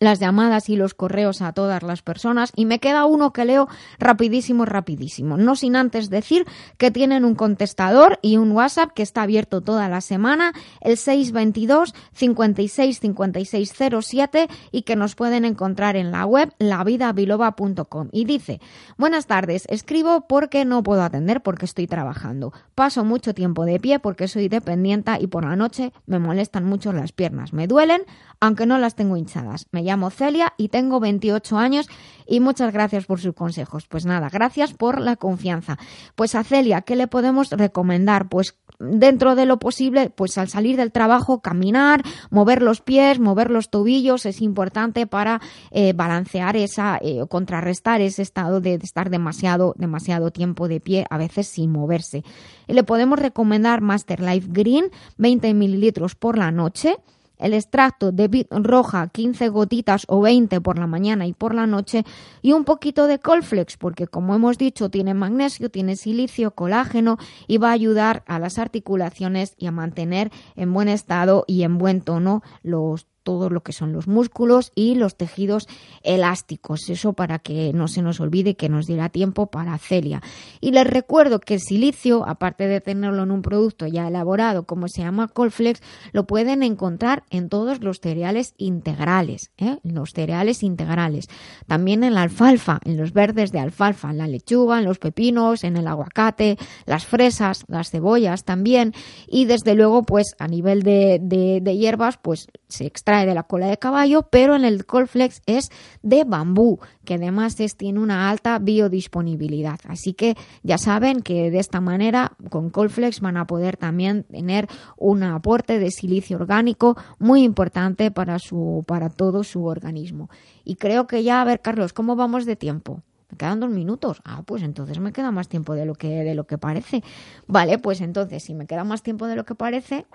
[0.00, 3.68] las llamadas y los correos a todas las personas y me queda uno que leo
[3.98, 5.36] rapidísimo, rapidísimo.
[5.36, 6.46] No sin antes decir
[6.78, 11.94] que tienen un contestador y un WhatsApp que está abierto toda la semana, el 622
[12.14, 18.08] 56 56 07 y que nos pueden encontrar en la web lavidabiloba.com.
[18.10, 18.60] Y dice,
[18.96, 22.54] buenas tardes, escribo porque no puedo atender porque estoy trabajando.
[22.74, 26.92] Paso mucho tiempo de pie porque soy dependiente y por la noche me molestan mucho
[26.92, 27.52] las piernas.
[27.52, 28.02] Me duelen,
[28.40, 29.66] aunque no las tengo hinchadas.
[29.90, 31.88] Llamo Celia y tengo 28 años
[32.26, 33.86] y muchas gracias por sus consejos.
[33.88, 35.78] Pues nada, gracias por la confianza.
[36.14, 38.28] Pues a Celia, ¿qué le podemos recomendar?
[38.28, 43.50] Pues dentro de lo posible, pues al salir del trabajo, caminar, mover los pies, mover
[43.50, 45.40] los tobillos es importante para
[45.72, 51.18] eh, balancear esa, eh, contrarrestar ese estado de, estar demasiado, demasiado tiempo de pie, a
[51.18, 52.22] veces sin moverse.
[52.68, 56.96] Le podemos recomendar Master Life Green, 20 mililitros por la noche
[57.40, 61.66] el extracto de bit roja, 15 gotitas o 20 por la mañana y por la
[61.66, 62.04] noche,
[62.42, 67.58] y un poquito de Colflex, porque como hemos dicho, tiene magnesio, tiene silicio, colágeno y
[67.58, 72.00] va a ayudar a las articulaciones y a mantener en buen estado y en buen
[72.02, 75.68] tono los todo lo que son los músculos y los tejidos
[76.02, 76.90] elásticos.
[76.90, 80.20] Eso para que no se nos olvide que nos dirá tiempo para Celia.
[80.60, 84.88] Y les recuerdo que el silicio, aparte de tenerlo en un producto ya elaborado como
[84.88, 89.78] se llama Colflex, lo pueden encontrar en todos los cereales integrales, ¿eh?
[89.84, 91.26] los cereales integrales.
[91.68, 95.62] También en la alfalfa, en los verdes de alfalfa, en la lechuga, en los pepinos,
[95.62, 98.92] en el aguacate, las fresas, las cebollas también.
[99.28, 103.44] Y desde luego, pues a nivel de, de, de hierbas, pues se extrae de la
[103.44, 105.70] cola de caballo, pero en el Colflex es
[106.02, 109.80] de bambú, que además es, tiene una alta biodisponibilidad.
[109.88, 114.68] Así que ya saben que de esta manera con Colflex van a poder también tener
[114.96, 120.30] un aporte de silicio orgánico muy importante para, su, para todo su organismo.
[120.64, 123.02] Y creo que ya, a ver, Carlos, ¿cómo vamos de tiempo?
[123.30, 124.20] Me quedan dos minutos.
[124.24, 127.02] Ah, pues entonces me queda más tiempo de lo que, de lo que parece.
[127.46, 130.06] Vale, pues entonces, si me queda más tiempo de lo que parece,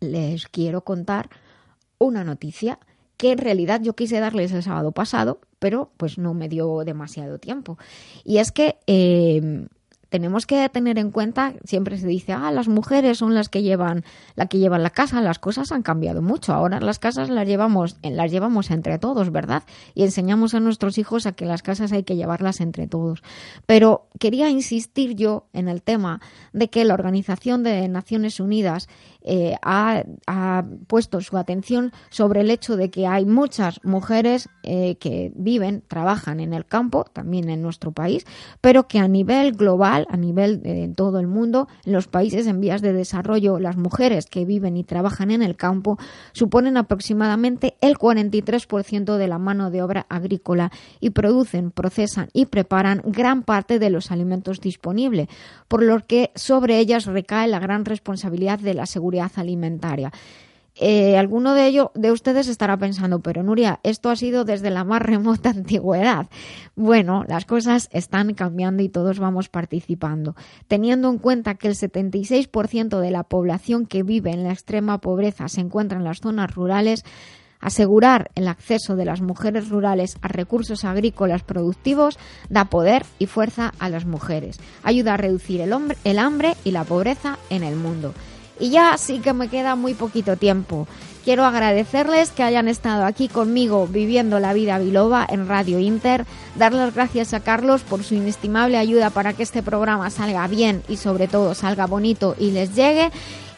[0.00, 1.30] les quiero contar
[1.98, 2.78] una noticia
[3.16, 7.38] que en realidad yo quise darles el sábado pasado, pero pues no me dio demasiado
[7.38, 7.78] tiempo.
[8.24, 9.66] Y es que eh,
[10.08, 14.04] tenemos que tener en cuenta, siempre se dice, ah, las mujeres son las que llevan,
[14.34, 16.52] la que llevan la casa, las cosas han cambiado mucho.
[16.54, 19.62] Ahora las casas las llevamos, las llevamos entre todos, ¿verdad?
[19.94, 23.22] Y enseñamos a nuestros hijos a que las casas hay que llevarlas entre todos.
[23.66, 26.20] Pero quería insistir yo en el tema
[26.52, 28.88] de que la Organización de Naciones Unidas
[29.22, 30.04] eh, ha,
[30.86, 36.40] puesto su atención sobre el hecho de que hay muchas mujeres eh, que viven, trabajan
[36.40, 38.24] en el campo, también en nuestro país,
[38.60, 42.60] pero que a nivel global, a nivel de todo el mundo, en los países en
[42.60, 45.98] vías de desarrollo, las mujeres que viven y trabajan en el campo
[46.32, 50.70] suponen aproximadamente el 43% de la mano de obra agrícola
[51.00, 55.28] y producen, procesan y preparan gran parte de los alimentos disponibles,
[55.68, 60.12] por lo que sobre ellas recae la gran responsabilidad de la seguridad alimentaria.
[60.80, 64.84] Eh, alguno de ellos de ustedes estará pensando, pero Nuria, esto ha sido desde la
[64.84, 66.28] más remota antigüedad.
[66.76, 70.36] Bueno, las cosas están cambiando y todos vamos participando.
[70.68, 75.48] Teniendo en cuenta que el 76% de la población que vive en la extrema pobreza
[75.48, 77.04] se encuentra en las zonas rurales,
[77.60, 82.18] asegurar el acceso de las mujeres rurales a recursos agrícolas productivos
[82.48, 84.60] da poder y fuerza a las mujeres.
[84.82, 88.14] Ayuda a reducir el, hambre y la pobreza en el mundo.
[88.60, 90.86] Y ya sí que me queda muy poquito tiempo.
[91.28, 96.24] Quiero agradecerles que hayan estado aquí conmigo viviendo la vida biloba en Radio Inter,
[96.56, 100.82] dar las gracias a Carlos por su inestimable ayuda para que este programa salga bien
[100.88, 103.10] y sobre todo salga bonito y les llegue.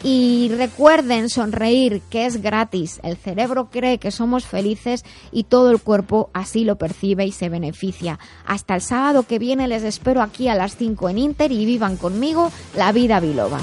[0.02, 2.98] Y recuerden sonreír, que es gratis.
[3.04, 7.50] El cerebro cree que somos felices y todo el cuerpo así lo percibe y se
[7.50, 8.18] beneficia.
[8.46, 11.98] Hasta el sábado que viene les espero aquí a las 5 en Inter y vivan
[11.98, 13.60] conmigo la vida biloba.